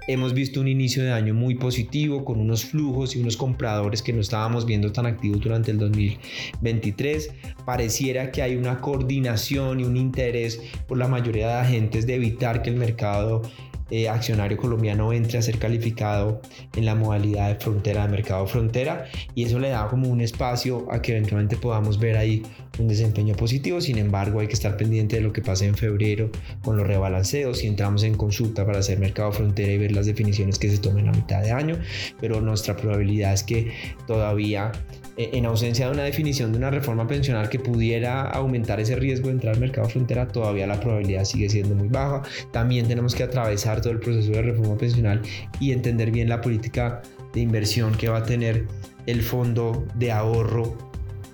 Hemos 0.07 0.33
visto 0.35 0.61
un 0.61 0.69
inicio 0.69 1.05
de 1.05 1.13
año 1.13 1.35
muy 1.35 1.55
positivo 1.55 2.25
con 2.25 2.41
unos 2.41 2.65
flujos 2.65 3.17
y 3.17 3.21
unos 3.21 3.37
compradores 3.37 4.03
que 4.03 4.13
no 4.13 4.21
estábamos 4.21 4.67
viendo 4.67 4.93
tan 4.93 5.07
activos 5.07 5.41
durante 5.41 5.71
el 5.71 5.79
2023. 5.79 7.31
Pareciera 7.65 8.31
que 8.31 8.43
hay 8.43 8.57
una 8.57 8.81
coordinación 8.81 9.81
y 9.81 9.85
un 9.85 9.97
interés 9.97 10.61
por 10.87 10.99
la 10.99 11.09
mayoría 11.09 11.49
de 11.49 11.55
agentes 11.55 12.07
de 12.07 12.15
evitar 12.15 12.63
que 12.63 12.71
el 12.71 12.77
mercado 12.77 13.43
eh, 13.91 14.09
accionario 14.09 14.57
colombiano 14.57 15.13
entre 15.13 15.39
a 15.39 15.43
ser 15.43 15.59
calificado 15.59 16.41
en 16.77 16.85
la 16.85 16.95
modalidad 16.95 17.49
de 17.49 17.55
frontera, 17.57 18.03
de 18.03 18.09
mercado 18.09 18.47
frontera, 18.47 19.07
y 19.35 19.45
eso 19.45 19.59
le 19.59 19.71
da 19.71 19.89
como 19.89 20.09
un 20.09 20.21
espacio 20.21 20.87
a 20.91 21.01
que 21.01 21.13
eventualmente 21.13 21.57
podamos 21.57 21.99
ver 21.99 22.17
ahí 22.17 22.43
un 22.79 22.89
desempeño 22.89 23.35
positivo. 23.35 23.81
Sin 23.81 23.99
embargo, 23.99 24.41
hay 24.41 24.47
que 24.47 24.55
estar 24.55 24.77
pendiente 24.77 25.17
de 25.17 25.23
lo 25.23 25.33
que 25.33 25.43
pase 25.43 25.67
en 25.67 25.75
febrero 25.75 26.31
con 26.63 26.77
los 26.77 26.87
rebalanceos. 26.87 27.59
Si 27.59 27.67
entramos 27.67 28.03
en 28.03 28.15
consulta 28.15 28.65
para 28.67 28.79
hacer 28.79 28.99
mercado 28.99 29.33
frontera 29.33 29.73
y 29.73 29.79
ver 29.79 29.93
las 29.93 30.07
definiciones 30.07 30.59
que 30.59 30.71
se 30.71 30.79
tomen 30.79 31.09
a 31.09 31.13
mitad 31.13 31.43
de 31.43 31.51
año, 31.51 31.79
pero 32.21 32.41
nuestra 32.41 32.77
probabilidad 32.77 33.33
es 33.33 33.43
que 33.43 33.73
todavía 34.07 34.73
eh, 35.19 35.31
en 35.33 35.47
ausencia 35.47 35.87
de 35.87 35.93
una 35.93 36.05
definición 36.05 36.53
de 36.53 36.59
una 36.59 36.71
reforma 36.71 37.07
pensional 37.07 37.49
que 37.49 37.59
pudiera 37.59 38.23
aumentar 38.23 38.79
ese 38.79 38.95
riesgo 38.95 39.27
de 39.27 39.35
entrar 39.35 39.55
al 39.55 39.61
mercado 39.61 39.89
frontera, 39.89 40.29
todavía 40.29 40.67
la 40.67 40.79
probabilidad 40.79 41.25
sigue 41.25 41.49
siendo 41.49 41.75
muy 41.75 41.89
baja. 41.89 42.23
También 42.53 42.87
tenemos 42.87 43.17
que 43.17 43.25
atravesar 43.25 43.78
todo 43.81 43.93
el 43.93 44.01
proceso 44.01 44.33
de 44.33 44.43
reforma 44.43 44.77
pensional 44.77 45.23
y 45.61 45.73
entender 45.73 46.11
bien 46.11 46.29
la 46.29 46.41
política 46.41 47.03
de 47.33 47.41
inversión 47.41 47.95
que 47.95 48.09
va 48.09 48.19
a 48.19 48.23
tener 48.25 48.67
el 49.07 49.23
fondo 49.23 49.87
de 49.95 50.13
ahorro 50.13 50.77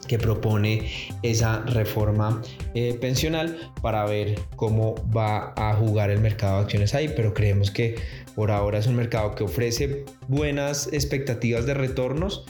que 0.07 0.18
propone 0.18 0.90
esa 1.22 1.62
reforma 1.62 2.42
eh, 2.74 2.96
pensional 3.00 3.72
para 3.80 4.04
ver 4.04 4.38
cómo 4.57 4.94
va 5.16 5.54
a 5.57 5.74
jugar 5.74 6.11
el 6.11 6.20
mercado 6.20 6.59
de 6.59 6.64
acciones 6.64 6.94
ahí, 6.94 7.11
pero 7.16 7.33
creemos 7.33 7.70
que 7.70 7.94
por 8.35 8.50
ahora 8.50 8.78
es 8.78 8.87
un 8.87 8.96
mercado 8.96 9.35
que 9.35 9.44
ofrece 9.44 10.04
buenas 10.28 10.92
expectativas 10.92 11.64
de 11.64 11.74
retornos 11.74 12.44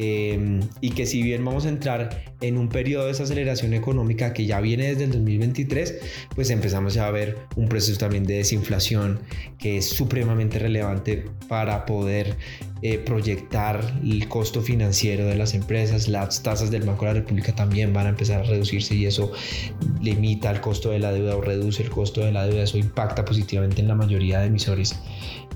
Em, 0.00 0.60
y 0.80 0.90
que 0.90 1.06
si 1.06 1.22
bien 1.22 1.44
vamos 1.44 1.66
a 1.66 1.70
entrar 1.70 2.36
en 2.40 2.56
un 2.56 2.68
periodo 2.68 3.04
de 3.04 3.12
desaceleración 3.12 3.74
económica 3.74 4.32
que 4.32 4.46
ya 4.46 4.60
viene 4.60 4.88
desde 4.88 5.04
el 5.04 5.12
2023, 5.12 5.98
pues 6.34 6.50
empezamos 6.50 6.96
a 6.96 7.10
ver 7.10 7.36
un 7.56 7.68
proceso 7.68 7.98
también 7.98 8.24
de 8.24 8.34
desinflación 8.34 9.20
que 9.58 9.78
es 9.78 9.88
supremamente 9.88 10.58
relevante 10.58 11.24
para 11.48 11.84
poder 11.84 12.36
eh, 12.80 12.98
proyectar 12.98 13.80
el 14.04 14.28
costo 14.28 14.62
financiero 14.62 15.26
de 15.26 15.34
las 15.34 15.54
empresas. 15.54 16.06
Las 16.06 16.44
tasas 16.44 16.70
del 16.70 16.82
Banco 16.82 17.06
de 17.06 17.14
la 17.14 17.20
República 17.20 17.52
también 17.52 17.92
van 17.92 18.06
a 18.06 18.10
empezar 18.10 18.40
a 18.40 18.44
reducirse 18.44 18.94
y 18.94 19.06
eso 19.06 19.32
limita 20.00 20.50
el 20.52 20.60
costo 20.60 20.90
de 20.90 21.00
la 21.00 21.10
deuda 21.10 21.36
o 21.36 21.40
reduce 21.40 21.82
el 21.82 21.90
costo 21.90 22.20
de 22.20 22.30
la 22.30 22.46
deuda. 22.46 22.62
Eso 22.62 22.78
impacta 22.78 23.24
positivamente 23.24 23.80
en 23.80 23.88
la 23.88 23.96
mayoría 23.96 24.38
de 24.38 24.46
emisores 24.46 24.94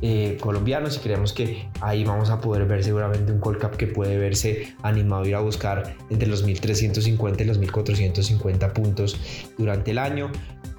eh, 0.04 0.36
colombianos 0.40 0.96
y 0.96 0.98
creemos 0.98 1.32
que 1.32 1.68
ahí 1.80 2.02
vamos 2.02 2.28
a 2.30 2.40
poder 2.40 2.66
ver 2.66 2.82
seguramente 2.82 3.30
un 3.30 3.38
Colcap 3.38 3.76
que 3.76 3.86
puede 3.86 4.18
verse 4.18 4.74
animado 4.82 5.22
a 5.22 5.28
ir 5.28 5.36
a 5.36 5.40
buscar 5.40 5.94
entre 6.10 6.26
los 6.26 6.42
1350 6.72 7.42
y 7.42 7.46
los 7.46 7.58
1450 7.58 8.72
puntos 8.72 9.18
durante 9.58 9.90
el 9.90 9.98
año 9.98 10.30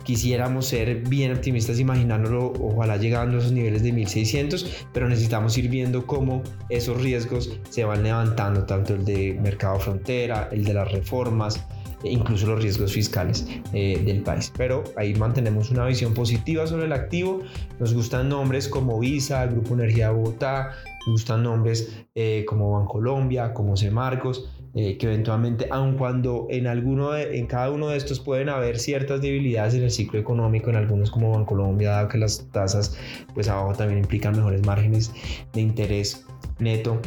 quisiéramos 0.03 0.67
ser 0.67 0.95
bien 1.07 1.31
optimistas 1.31 1.79
imaginándolo, 1.79 2.53
ojalá 2.59 2.97
llegando 2.97 3.37
a 3.37 3.39
esos 3.39 3.51
niveles 3.51 3.83
de 3.83 3.91
1600, 3.93 4.87
pero 4.93 5.07
necesitamos 5.09 5.57
ir 5.57 5.69
viendo 5.69 6.05
cómo 6.05 6.43
esos 6.69 7.01
riesgos 7.01 7.57
se 7.69 7.85
van 7.85 8.03
levantando, 8.03 8.65
tanto 8.65 8.93
el 8.93 9.05
de 9.05 9.39
mercado 9.41 9.79
frontera, 9.79 10.49
el 10.51 10.65
de 10.65 10.73
las 10.73 10.91
reformas, 10.91 11.65
e 12.03 12.11
incluso 12.11 12.45
los 12.47 12.61
riesgos 12.61 12.91
fiscales 12.91 13.47
eh, 13.71 14.01
del 14.05 14.23
país. 14.23 14.51
Pero 14.57 14.83
ahí 14.97 15.15
mantenemos 15.15 15.71
una 15.71 15.85
visión 15.85 16.13
positiva 16.13 16.67
sobre 16.67 16.85
el 16.85 16.91
activo. 16.91 17.39
Nos 17.79 17.93
gustan 17.93 18.27
nombres 18.27 18.67
como 18.67 18.99
Visa, 18.99 19.45
Grupo 19.45 19.73
Energía 19.73 20.11
Bogotá, 20.11 20.71
nos 21.07 21.13
gustan 21.13 21.43
nombres 21.43 22.05
eh, 22.13 22.43
como 22.45 22.73
Bancolombia, 22.73 23.53
como 23.53 23.77
Semarcos, 23.77 24.49
eh, 24.75 24.97
que 24.97 25.05
eventualmente, 25.05 25.67
aun 25.69 25.97
cuando 25.97 26.47
en, 26.49 26.65
alguno 26.65 27.15
en 27.15 27.45
cada 27.45 27.69
uno 27.69 27.89
de 27.89 27.97
estos 27.97 28.19
pueden 28.19 28.49
haber 28.49 28.79
ciertas 28.79 29.21
debilidades 29.21 29.75
en 29.75 29.83
el 29.83 29.91
ciclo 29.91 30.19
económico, 30.19 30.71
en 30.71 30.77
algunos 30.77 31.11
como 31.11 31.31
Bancolombia, 31.31 31.91
dado 31.91 32.07
que 32.07 32.17
las 32.17 32.49
tasas 32.51 32.97
pues 33.35 33.47
abajo 33.47 33.73
también 33.73 33.99
implican 33.99 34.35
mejores 34.35 34.65
márgenes 34.65 35.13
de 35.53 35.61
interés 35.61 36.25
neto, 36.59 36.99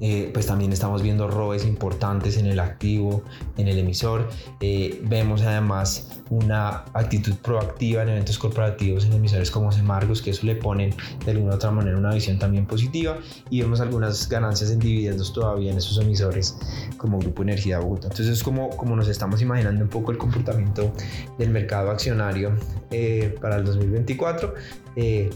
eh, 0.00 0.30
pues 0.32 0.46
también 0.46 0.72
estamos 0.72 1.02
viendo 1.02 1.28
robes 1.28 1.64
importantes 1.64 2.36
en 2.38 2.46
el 2.46 2.58
activo, 2.58 3.22
en 3.56 3.68
el 3.68 3.78
emisor. 3.78 4.28
Eh, 4.60 5.00
vemos 5.04 5.42
además 5.42 6.22
una 6.30 6.84
actitud 6.94 7.34
proactiva 7.42 8.02
en 8.02 8.10
eventos 8.10 8.38
corporativos 8.38 9.04
en 9.04 9.12
emisores 9.12 9.50
como 9.50 9.72
Semargos, 9.72 10.22
que 10.22 10.30
eso 10.30 10.46
le 10.46 10.54
ponen 10.54 10.94
de 11.24 11.32
alguna 11.32 11.52
u 11.52 11.54
otra 11.56 11.70
manera 11.70 11.98
una 11.98 12.14
visión 12.14 12.38
también 12.38 12.66
positiva. 12.66 13.18
Y 13.50 13.60
vemos 13.60 13.80
algunas 13.80 14.28
ganancias 14.28 14.70
en 14.70 14.78
dividendos 14.78 15.32
todavía 15.32 15.70
en 15.72 15.78
esos 15.78 15.98
emisores 15.98 16.56
como 16.96 17.18
Grupo 17.18 17.42
Energía 17.42 17.78
Bogotá. 17.78 18.08
Entonces 18.08 18.38
es 18.38 18.42
como, 18.42 18.70
como 18.70 18.96
nos 18.96 19.08
estamos 19.08 19.42
imaginando 19.42 19.82
un 19.82 19.90
poco 19.90 20.12
el 20.12 20.18
comportamiento 20.18 20.92
del 21.38 21.50
mercado 21.50 21.90
accionario 21.90 22.52
eh, 22.90 23.34
para 23.40 23.56
el 23.56 23.64
2024, 23.64 24.54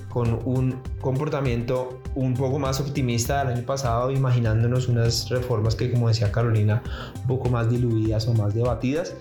con 0.08 0.40
un 0.44 0.80
comportamiento 1.00 2.00
un 2.14 2.34
poco 2.34 2.58
más 2.58 2.80
optimista 2.80 3.44
del 3.44 3.56
año 3.56 3.66
pasado, 3.66 4.10
imaginando 4.10 4.68
unas 4.88 5.28
reformas 5.28 5.74
que, 5.74 5.90
como 5.90 6.08
decía 6.08 6.32
Carolina, 6.32 6.82
un 7.22 7.26
poco 7.26 7.48
más 7.48 7.70
diluidas 7.70 8.26
o 8.28 8.34
más 8.34 8.54
debatidas. 8.54 9.14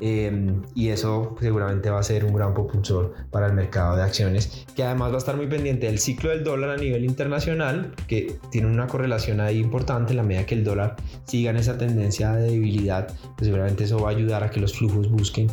Eh, 0.00 0.52
y 0.74 0.88
eso 0.88 1.36
seguramente 1.40 1.90
va 1.90 2.00
a 2.00 2.02
ser 2.02 2.24
un 2.24 2.34
gran 2.34 2.54
propulsor 2.54 3.14
para 3.30 3.46
el 3.46 3.54
mercado 3.54 3.96
de 3.96 4.02
acciones, 4.02 4.66
que 4.74 4.82
además 4.82 5.10
va 5.10 5.16
a 5.16 5.18
estar 5.18 5.36
muy 5.36 5.46
pendiente 5.46 5.86
del 5.86 5.98
ciclo 5.98 6.30
del 6.30 6.44
dólar 6.44 6.70
a 6.70 6.76
nivel 6.76 7.04
internacional, 7.04 7.94
que 8.06 8.36
tiene 8.50 8.68
una 8.68 8.86
correlación 8.86 9.40
ahí 9.40 9.58
importante 9.58 10.12
en 10.12 10.18
la 10.18 10.22
medida 10.22 10.46
que 10.46 10.54
el 10.54 10.64
dólar 10.64 10.96
siga 11.24 11.50
en 11.50 11.56
esa 11.56 11.78
tendencia 11.78 12.32
de 12.32 12.50
debilidad, 12.50 13.08
pues 13.36 13.46
seguramente 13.46 13.84
eso 13.84 13.98
va 13.98 14.10
a 14.10 14.12
ayudar 14.12 14.44
a 14.44 14.50
que 14.50 14.60
los 14.60 14.76
flujos 14.76 15.10
busquen 15.10 15.48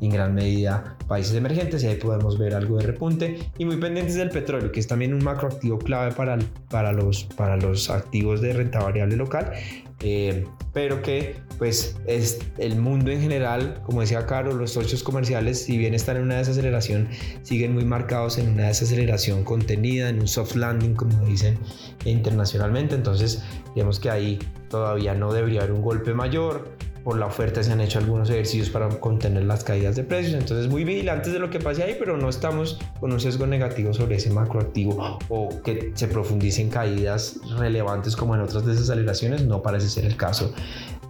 en 0.00 0.10
gran 0.10 0.34
medida 0.34 0.96
países 1.08 1.34
emergentes 1.34 1.82
y 1.82 1.86
ahí 1.86 1.96
podemos 1.96 2.38
ver 2.38 2.54
algo 2.54 2.76
de 2.76 2.84
repunte. 2.84 3.38
Y 3.58 3.64
muy 3.64 3.76
pendientes 3.76 4.14
del 4.14 4.30
petróleo, 4.30 4.70
que 4.70 4.80
es 4.80 4.86
también 4.86 5.14
un 5.14 5.24
macroactivo 5.24 5.78
clave 5.78 6.12
para, 6.12 6.38
para, 6.70 6.92
los, 6.92 7.24
para 7.24 7.56
los 7.56 7.90
activos 7.90 8.40
de 8.40 8.52
renta 8.52 8.80
variable 8.80 9.16
local. 9.16 9.52
Eh, 10.00 10.46
pero 10.78 11.02
que 11.02 11.34
pues 11.58 11.96
es 12.06 12.38
el 12.56 12.76
mundo 12.76 13.10
en 13.10 13.20
general, 13.20 13.82
como 13.82 14.00
decía 14.00 14.24
Caro, 14.26 14.52
los 14.52 14.70
socios 14.74 15.02
comerciales, 15.02 15.60
si 15.60 15.76
bien 15.76 15.92
están 15.92 16.18
en 16.18 16.22
una 16.22 16.36
desaceleración, 16.36 17.08
siguen 17.42 17.74
muy 17.74 17.84
marcados 17.84 18.38
en 18.38 18.50
una 18.50 18.68
desaceleración 18.68 19.42
contenida, 19.42 20.08
en 20.08 20.20
un 20.20 20.28
soft 20.28 20.54
landing, 20.54 20.94
como 20.94 21.24
dicen 21.24 21.58
internacionalmente, 22.04 22.94
entonces 22.94 23.42
digamos 23.74 23.98
que 23.98 24.08
ahí 24.08 24.38
todavía 24.70 25.14
no 25.14 25.32
debería 25.32 25.62
haber 25.62 25.72
un 25.72 25.82
golpe 25.82 26.14
mayor, 26.14 26.70
por 27.04 27.18
la 27.18 27.26
oferta 27.26 27.62
se 27.62 27.72
han 27.72 27.80
hecho 27.80 27.98
algunos 27.98 28.30
ejercicios 28.30 28.70
para 28.70 28.88
contener 28.88 29.44
las 29.44 29.64
caídas 29.64 29.96
de 29.96 30.04
precios. 30.04 30.34
Entonces, 30.34 30.68
muy 30.68 30.84
vigilantes 30.84 31.32
de 31.32 31.38
lo 31.38 31.50
que 31.50 31.58
pase 31.58 31.82
ahí, 31.82 31.96
pero 31.98 32.16
no 32.16 32.28
estamos 32.28 32.78
con 33.00 33.12
un 33.12 33.20
sesgo 33.20 33.46
negativo 33.46 33.92
sobre 33.94 34.16
ese 34.16 34.30
macroactivo 34.30 35.18
o 35.28 35.48
que 35.62 35.92
se 35.94 36.08
profundicen 36.08 36.70
caídas 36.70 37.38
relevantes 37.56 38.16
como 38.16 38.34
en 38.34 38.40
otras 38.40 38.64
desaceleraciones. 38.66 39.44
No 39.44 39.62
parece 39.62 39.88
ser 39.88 40.04
el 40.04 40.16
caso 40.16 40.52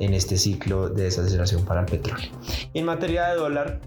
en 0.01 0.14
este 0.14 0.37
ciclo 0.37 0.88
de 0.88 1.05
desaceleración 1.05 1.64
para 1.64 1.81
el 1.81 1.87
petróleo. 1.87 2.31
En 2.74 2.85
materia 2.85 3.29
de 3.29 3.37
dólar, 3.37 3.81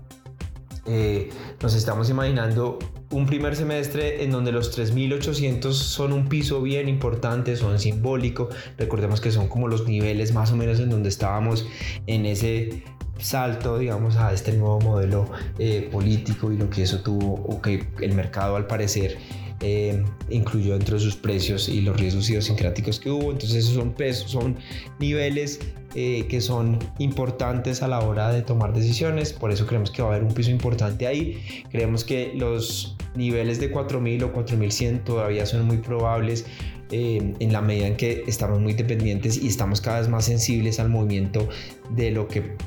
eh, 0.86 1.30
nos 1.62 1.76
estamos 1.76 2.10
imaginando 2.10 2.80
un 3.12 3.26
primer 3.26 3.56
semestre 3.56 4.24
en 4.24 4.32
donde 4.32 4.52
los 4.52 4.78
3.800 4.78 5.74
son 5.74 6.14
un 6.14 6.28
piso 6.28 6.62
bien 6.62 6.90
importante, 6.90 7.56
son 7.56 7.80
simbólico. 7.80 8.50
Recordemos 8.78 9.22
que 9.22 9.32
son 9.32 9.48
como 9.48 9.68
los 9.68 9.88
niveles 9.88 10.34
más 10.34 10.52
o 10.52 10.56
menos 10.56 10.80
en 10.80 10.90
donde 10.90 11.10
estábamos 11.10 11.68
en 12.08 12.26
ese 12.26 12.84
salto, 13.20 13.78
digamos, 13.78 14.16
a 14.16 14.34
este 14.34 14.54
nuevo 14.54 14.80
modelo 14.80 15.30
eh, 15.60 15.88
político 15.92 16.52
y 16.52 16.58
lo 16.58 16.70
que 16.70 16.84
eso 16.84 17.02
tuvo, 17.02 17.36
o 17.36 17.62
que 17.62 17.88
el 18.02 18.14
mercado 18.14 18.56
al 18.56 18.66
parecer 18.66 19.18
eh, 19.60 20.04
incluyó 20.32 20.74
dentro 20.74 20.96
de 20.98 21.04
sus 21.04 21.16
precios 21.16 21.70
y 21.70 21.82
los 21.82 22.00
riesgos 22.00 22.28
idiosincráticos 22.30 23.00
que 23.00 23.12
hubo. 23.12 23.32
Entonces 23.32 23.66
esos 23.66 23.76
son, 23.76 23.94
pesos, 23.94 24.32
son 24.32 24.58
niveles 25.00 25.60
eh, 25.96 26.26
que 26.30 26.42
son 26.42 26.80
importantes 27.00 27.84
a 27.84 27.88
la 27.88 28.00
hora 28.00 28.32
de 28.32 28.42
tomar 28.42 28.74
decisiones. 28.74 29.34
Por 29.34 29.52
eso 29.52 29.66
creemos 29.66 29.92
que 29.92 30.02
va 30.02 30.10
a 30.10 30.12
haber 30.12 30.24
un 30.26 30.34
piso 30.34 30.52
importante 30.52 31.08
ahí. 31.08 31.64
Creemos 31.70 32.04
que 32.04 32.34
los 32.36 32.96
niveles 33.16 33.60
de 33.60 33.72
4000 33.72 34.24
o 34.24 34.34
4100 34.34 35.04
todavía 35.04 35.46
son 35.46 35.66
muy 35.66 35.78
probables. 35.78 36.46
Eh, 36.94 37.36
en 37.40 37.54
la 37.54 37.62
medida 37.62 37.88
en 37.88 37.96
que 37.96 38.26
estamos 38.28 38.60
muy 38.60 38.74
dependientes 38.74 39.42
y 39.42 39.48
estamos 39.48 39.80
cada 39.80 40.02
vez 40.02 40.10
más 40.10 40.26
sensibles 40.26 40.78
al 40.78 40.90
movimiento 40.90 41.48
de 41.90 42.12
lo 42.12 42.28
que 42.28 42.58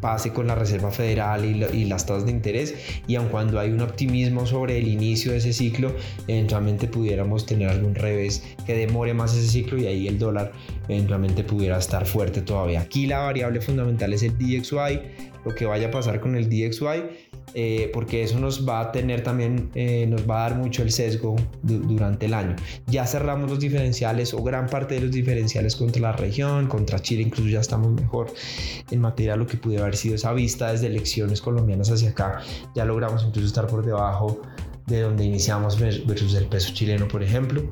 pase 0.00 0.32
con 0.32 0.46
la 0.46 0.54
Reserva 0.54 0.90
Federal 0.90 1.44
y, 1.44 1.84
las 1.84 2.06
tasas 2.06 2.26
de 2.26 2.32
interés 2.32 2.74
y 3.06 3.16
aun 3.16 3.28
cuando 3.28 3.58
hay 3.58 3.70
un 3.70 3.80
optimismo 3.80 4.46
sobre 4.46 4.78
el 4.78 4.88
inicio 4.88 5.32
de 5.32 5.38
ese 5.38 5.52
ciclo, 5.52 5.92
eventualmente 6.28 6.86
pudiéramos 6.86 7.46
tener 7.46 7.68
algún 7.68 7.94
revés 7.94 8.42
que 8.66 8.74
demore 8.74 9.14
más 9.14 9.34
ese 9.36 9.48
ciclo 9.48 9.78
y 9.78 9.86
ahí 9.86 10.08
el 10.08 10.18
dólar 10.18 10.52
eventualmente 10.88 11.44
pudiera 11.44 11.78
estar 11.78 12.06
fuerte 12.06 12.42
todavía. 12.42 12.80
Aquí 12.80 13.06
la 13.06 13.18
variable 13.18 13.60
fundamental 13.60 14.12
es 14.12 14.22
el 14.22 14.36
DXY, 14.38 15.00
lo 15.44 15.54
que 15.54 15.64
vaya 15.64 15.88
a 15.88 15.90
pasar 15.90 16.20
con 16.20 16.36
el 16.36 16.48
DXY 16.48 17.29
eh, 17.54 17.90
porque 17.92 18.22
eso 18.22 18.38
nos 18.38 18.68
va 18.68 18.80
a 18.80 18.92
tener 18.92 19.22
también, 19.22 19.70
eh, 19.74 20.06
nos 20.06 20.28
va 20.28 20.46
a 20.46 20.50
dar 20.50 20.58
mucho 20.58 20.82
el 20.82 20.92
sesgo 20.92 21.36
durante 21.62 22.26
el 22.26 22.34
año. 22.34 22.56
Ya 22.86 23.06
cerramos 23.06 23.50
los 23.50 23.58
diferenciales 23.58 24.34
o 24.34 24.42
gran 24.42 24.66
parte 24.66 24.94
de 24.94 25.02
los 25.02 25.10
diferenciales 25.10 25.76
contra 25.76 26.02
la 26.02 26.12
región, 26.12 26.66
contra 26.66 27.00
Chile, 27.00 27.22
incluso 27.22 27.48
ya 27.48 27.60
estamos 27.60 27.92
mejor 27.92 28.32
en 28.90 29.00
materia 29.00 29.32
de 29.32 29.38
lo 29.38 29.46
que 29.46 29.56
pudo 29.56 29.80
haber 29.82 29.96
sido 29.96 30.14
esa 30.14 30.32
vista 30.32 30.72
desde 30.72 30.86
elecciones 30.86 31.40
colombianas 31.40 31.90
hacia 31.90 32.10
acá. 32.10 32.40
Ya 32.74 32.84
logramos 32.84 33.24
incluso 33.24 33.46
estar 33.48 33.66
por 33.66 33.84
debajo 33.84 34.42
de 34.86 35.02
donde 35.02 35.24
iniciamos 35.24 35.78
versus 35.78 36.34
el 36.34 36.46
peso 36.46 36.72
chileno, 36.74 37.08
por 37.08 37.22
ejemplo. 37.22 37.62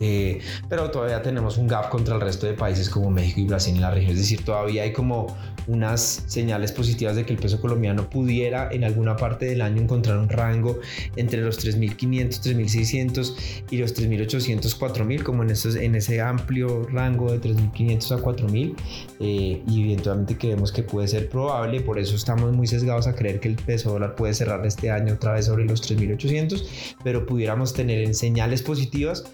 Eh, 0.00 0.40
pero 0.68 0.90
todavía 0.90 1.20
tenemos 1.20 1.58
un 1.58 1.68
gap 1.68 1.90
contra 1.90 2.14
el 2.14 2.22
resto 2.22 2.46
de 2.46 2.54
países 2.54 2.88
como 2.88 3.10
México 3.10 3.40
y 3.40 3.44
Brasil 3.44 3.74
en 3.74 3.82
la 3.82 3.90
región, 3.90 4.12
es 4.12 4.18
decir, 4.18 4.42
todavía 4.44 4.82
hay 4.82 4.92
como 4.92 5.36
unas 5.66 6.24
señales 6.26 6.72
positivas 6.72 7.16
de 7.16 7.24
que 7.24 7.32
el 7.32 7.38
peso 7.38 7.60
colombiano 7.60 8.08
pudiera 8.08 8.70
en 8.72 8.82
alguna 8.82 9.16
parte 9.16 9.46
del 9.46 9.60
año 9.60 9.82
encontrar 9.82 10.18
un 10.18 10.28
rango 10.28 10.80
entre 11.16 11.42
los 11.42 11.64
3.500, 11.64 12.40
3.600 12.40 13.34
y 13.70 13.78
los 13.78 13.94
3.800, 13.94 14.78
4.000, 14.78 15.22
como 15.22 15.42
en, 15.42 15.50
esos, 15.50 15.76
en 15.76 15.94
ese 15.94 16.20
amplio 16.20 16.88
rango 16.88 17.30
de 17.30 17.40
3.500 17.40 18.12
a 18.12 18.22
4.000 18.22 18.74
eh, 19.20 19.62
y 19.68 19.82
eventualmente 19.84 20.36
creemos 20.36 20.72
que 20.72 20.82
puede 20.82 21.08
ser 21.08 21.28
probable, 21.28 21.80
por 21.80 21.98
eso 21.98 22.16
estamos 22.16 22.52
muy 22.52 22.66
sesgados 22.66 23.06
a 23.06 23.14
creer 23.14 23.38
que 23.38 23.48
el 23.48 23.56
peso 23.56 23.90
dólar 23.92 24.14
puede 24.14 24.34
cerrar 24.34 24.64
este 24.66 24.90
año 24.90 25.14
otra 25.14 25.34
vez 25.34 25.46
sobre 25.46 25.66
los 25.66 25.82
3.800, 25.88 26.96
pero 27.04 27.26
pudiéramos 27.26 27.74
tener 27.74 28.02
en 28.02 28.14
señales 28.14 28.62
positivas 28.62 29.24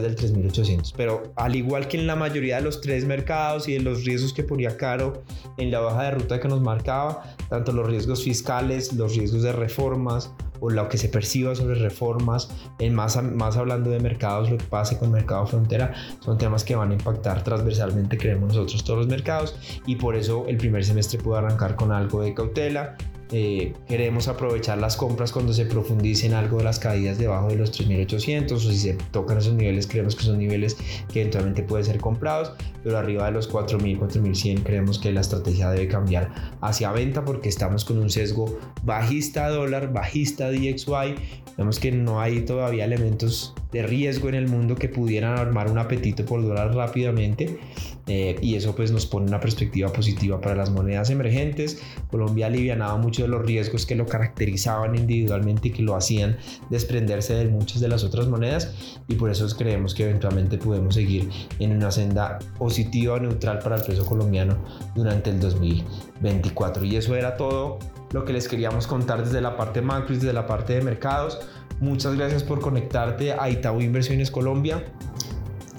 rupturas 0.00 0.02
del 0.02 0.16
3.800, 0.16 0.94
pero 0.96 1.22
al 1.36 1.56
igual 1.56 1.88
que 1.88 1.98
en 1.98 2.06
la 2.06 2.16
mayoría 2.16 2.56
de 2.56 2.62
los 2.62 2.80
tres 2.80 3.04
mercados 3.04 3.68
y 3.68 3.74
de 3.74 3.80
los 3.80 4.04
riesgos 4.04 4.32
que 4.32 4.42
ponía 4.42 4.76
Caro 4.76 5.22
en 5.56 5.70
la 5.70 5.80
baja 5.80 6.04
de 6.04 6.10
ruta 6.12 6.40
que 6.40 6.48
nos 6.48 6.60
marcaba, 6.60 7.22
tanto 7.48 7.72
los 7.72 7.86
riesgos 7.86 8.22
fiscales, 8.22 8.92
los 8.92 9.16
riesgos 9.16 9.42
de 9.42 9.52
reformas 9.52 10.32
o 10.60 10.70
lo 10.70 10.88
que 10.88 10.96
se 10.96 11.08
perciba 11.08 11.54
sobre 11.54 11.74
reformas, 11.74 12.48
en 12.78 12.94
más, 12.94 13.22
más 13.22 13.56
hablando 13.56 13.90
de 13.90 14.00
mercados, 14.00 14.50
lo 14.50 14.56
que 14.56 14.64
pase 14.64 14.98
con 14.98 15.10
mercado 15.10 15.46
frontera, 15.46 15.92
son 16.20 16.38
temas 16.38 16.64
que 16.64 16.74
van 16.74 16.90
a 16.90 16.94
impactar 16.94 17.44
transversalmente, 17.44 18.16
creemos 18.16 18.48
nosotros, 18.48 18.82
todos 18.82 19.00
los 19.00 19.08
mercados. 19.08 19.56
Y 19.86 19.96
por 19.96 20.16
eso 20.16 20.46
el 20.48 20.56
primer 20.56 20.84
semestre 20.84 21.18
puede 21.18 21.38
arrancar 21.38 21.76
con 21.76 21.92
algo 21.92 22.22
de 22.22 22.34
cautela 22.34 22.96
eh, 23.32 23.72
queremos 23.88 24.28
aprovechar 24.28 24.78
las 24.78 24.96
compras 24.96 25.32
cuando 25.32 25.52
se 25.52 25.64
profundicen 25.64 26.34
algo 26.34 26.58
de 26.58 26.64
las 26.64 26.78
caídas 26.78 27.18
debajo 27.18 27.48
de 27.48 27.56
los 27.56 27.72
3.800 27.72 28.52
o 28.52 28.58
si 28.58 28.76
se 28.76 28.94
tocan 29.12 29.38
esos 29.38 29.54
niveles 29.54 29.86
creemos 29.86 30.14
que 30.14 30.24
son 30.24 30.38
niveles 30.38 30.76
que 31.12 31.20
eventualmente 31.20 31.62
pueden 31.62 31.86
ser 31.86 31.98
comprados 31.98 32.52
pero 32.82 32.98
arriba 32.98 33.26
de 33.26 33.32
los 33.32 33.50
4.000 33.50 33.98
4.100 33.98 34.62
creemos 34.62 34.98
que 34.98 35.10
la 35.10 35.22
estrategia 35.22 35.70
debe 35.70 35.88
cambiar 35.88 36.56
hacia 36.60 36.92
venta 36.92 37.24
porque 37.24 37.48
estamos 37.48 37.84
con 37.84 37.98
un 37.98 38.10
sesgo 38.10 38.58
bajista 38.82 39.48
dólar 39.48 39.92
bajista 39.92 40.50
DXY 40.50 41.14
vemos 41.56 41.78
que 41.78 41.92
no 41.92 42.20
hay 42.20 42.42
todavía 42.42 42.84
elementos 42.84 43.54
de 43.74 43.82
riesgo 43.82 44.28
en 44.28 44.36
el 44.36 44.46
mundo 44.46 44.76
que 44.76 44.88
pudieran 44.88 45.36
armar 45.36 45.68
un 45.68 45.78
apetito 45.78 46.24
por 46.24 46.40
dólar 46.40 46.72
rápidamente 46.76 47.58
eh, 48.06 48.36
y 48.40 48.54
eso 48.54 48.76
pues 48.76 48.92
nos 48.92 49.04
pone 49.04 49.26
una 49.26 49.40
perspectiva 49.40 49.92
positiva 49.92 50.40
para 50.40 50.54
las 50.54 50.70
monedas 50.70 51.10
emergentes. 51.10 51.82
Colombia 52.08 52.46
ha 52.46 52.48
alivianado 52.48 52.96
muchos 52.98 53.24
de 53.24 53.28
los 53.28 53.44
riesgos 53.44 53.84
que 53.84 53.96
lo 53.96 54.06
caracterizaban 54.06 54.94
individualmente 54.94 55.68
y 55.68 55.70
que 55.72 55.82
lo 55.82 55.96
hacían 55.96 56.36
desprenderse 56.70 57.34
de 57.34 57.46
muchas 57.46 57.80
de 57.80 57.88
las 57.88 58.04
otras 58.04 58.28
monedas 58.28 58.72
y 59.08 59.16
por 59.16 59.28
eso 59.28 59.44
creemos 59.56 59.92
que 59.92 60.04
eventualmente 60.04 60.56
podemos 60.56 60.94
seguir 60.94 61.28
en 61.58 61.72
una 61.72 61.90
senda 61.90 62.38
positiva 62.56 63.18
neutral 63.18 63.58
para 63.58 63.76
el 63.76 63.82
peso 63.82 64.06
colombiano 64.06 64.56
durante 64.94 65.30
el 65.30 65.40
2024. 65.40 66.84
Y 66.84 66.94
eso 66.94 67.16
era 67.16 67.36
todo 67.36 67.80
lo 68.12 68.24
que 68.24 68.32
les 68.32 68.46
queríamos 68.46 68.86
contar 68.86 69.24
desde 69.24 69.40
la 69.40 69.56
parte 69.56 69.82
macro 69.82 70.14
y 70.14 70.18
desde 70.18 70.32
la 70.32 70.46
parte 70.46 70.74
de 70.74 70.82
mercados. 70.82 71.40
Muchas 71.80 72.14
gracias 72.16 72.42
por 72.42 72.60
conectarte 72.60 73.32
a 73.32 73.50
Itaú 73.50 73.80
Inversiones 73.80 74.30
Colombia. 74.30 74.84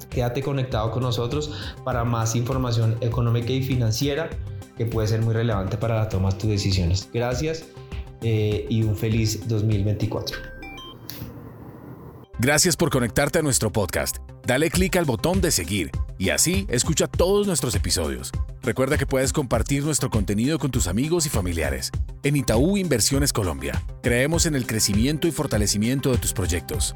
Quédate 0.10 0.42
conectado 0.42 0.92
con 0.92 1.04
nosotros 1.04 1.52
para 1.84 2.04
más 2.04 2.36
información 2.36 2.96
económica 3.02 3.52
y 3.52 3.62
financiera 3.62 4.30
que 4.78 4.86
puede 4.86 5.08
ser 5.08 5.22
muy 5.22 5.34
relevante 5.34 5.78
para 5.78 5.96
la 5.96 6.10
toma 6.10 6.30
de 6.30 6.38
tus 6.38 6.50
decisiones. 6.50 7.10
Gracias 7.14 7.66
eh, 8.22 8.66
y 8.70 8.84
un 8.84 8.96
feliz 8.96 9.48
2024. 9.48 10.38
Gracias 12.40 12.76
por 12.76 12.90
conectarte 12.90 13.40
a 13.40 13.42
nuestro 13.42 13.72
podcast. 13.72 14.18
Dale 14.46 14.70
clic 14.70 14.96
al 14.98 15.06
botón 15.06 15.42
de 15.42 15.52
seguir 15.52 15.92
y 16.18 16.30
así 16.30 16.68
escucha 16.70 17.08
todos 17.08 17.48
nuestros 17.48 17.76
episodios. 17.76 18.32
Recuerda 18.66 18.98
que 18.98 19.06
puedes 19.06 19.32
compartir 19.32 19.84
nuestro 19.84 20.10
contenido 20.10 20.58
con 20.58 20.72
tus 20.72 20.88
amigos 20.88 21.28
y 21.28 21.30
familiares. 21.30 21.92
En 22.24 22.36
Itaú 22.36 22.78
Inversiones 22.78 23.32
Colombia, 23.32 23.80
creemos 24.02 24.48
en 24.48 24.56
el 24.56 24.66
crecimiento 24.66 25.28
y 25.28 25.32
fortalecimiento 25.32 26.12
de 26.12 26.18
tus 26.18 26.34
proyectos. 26.34 26.96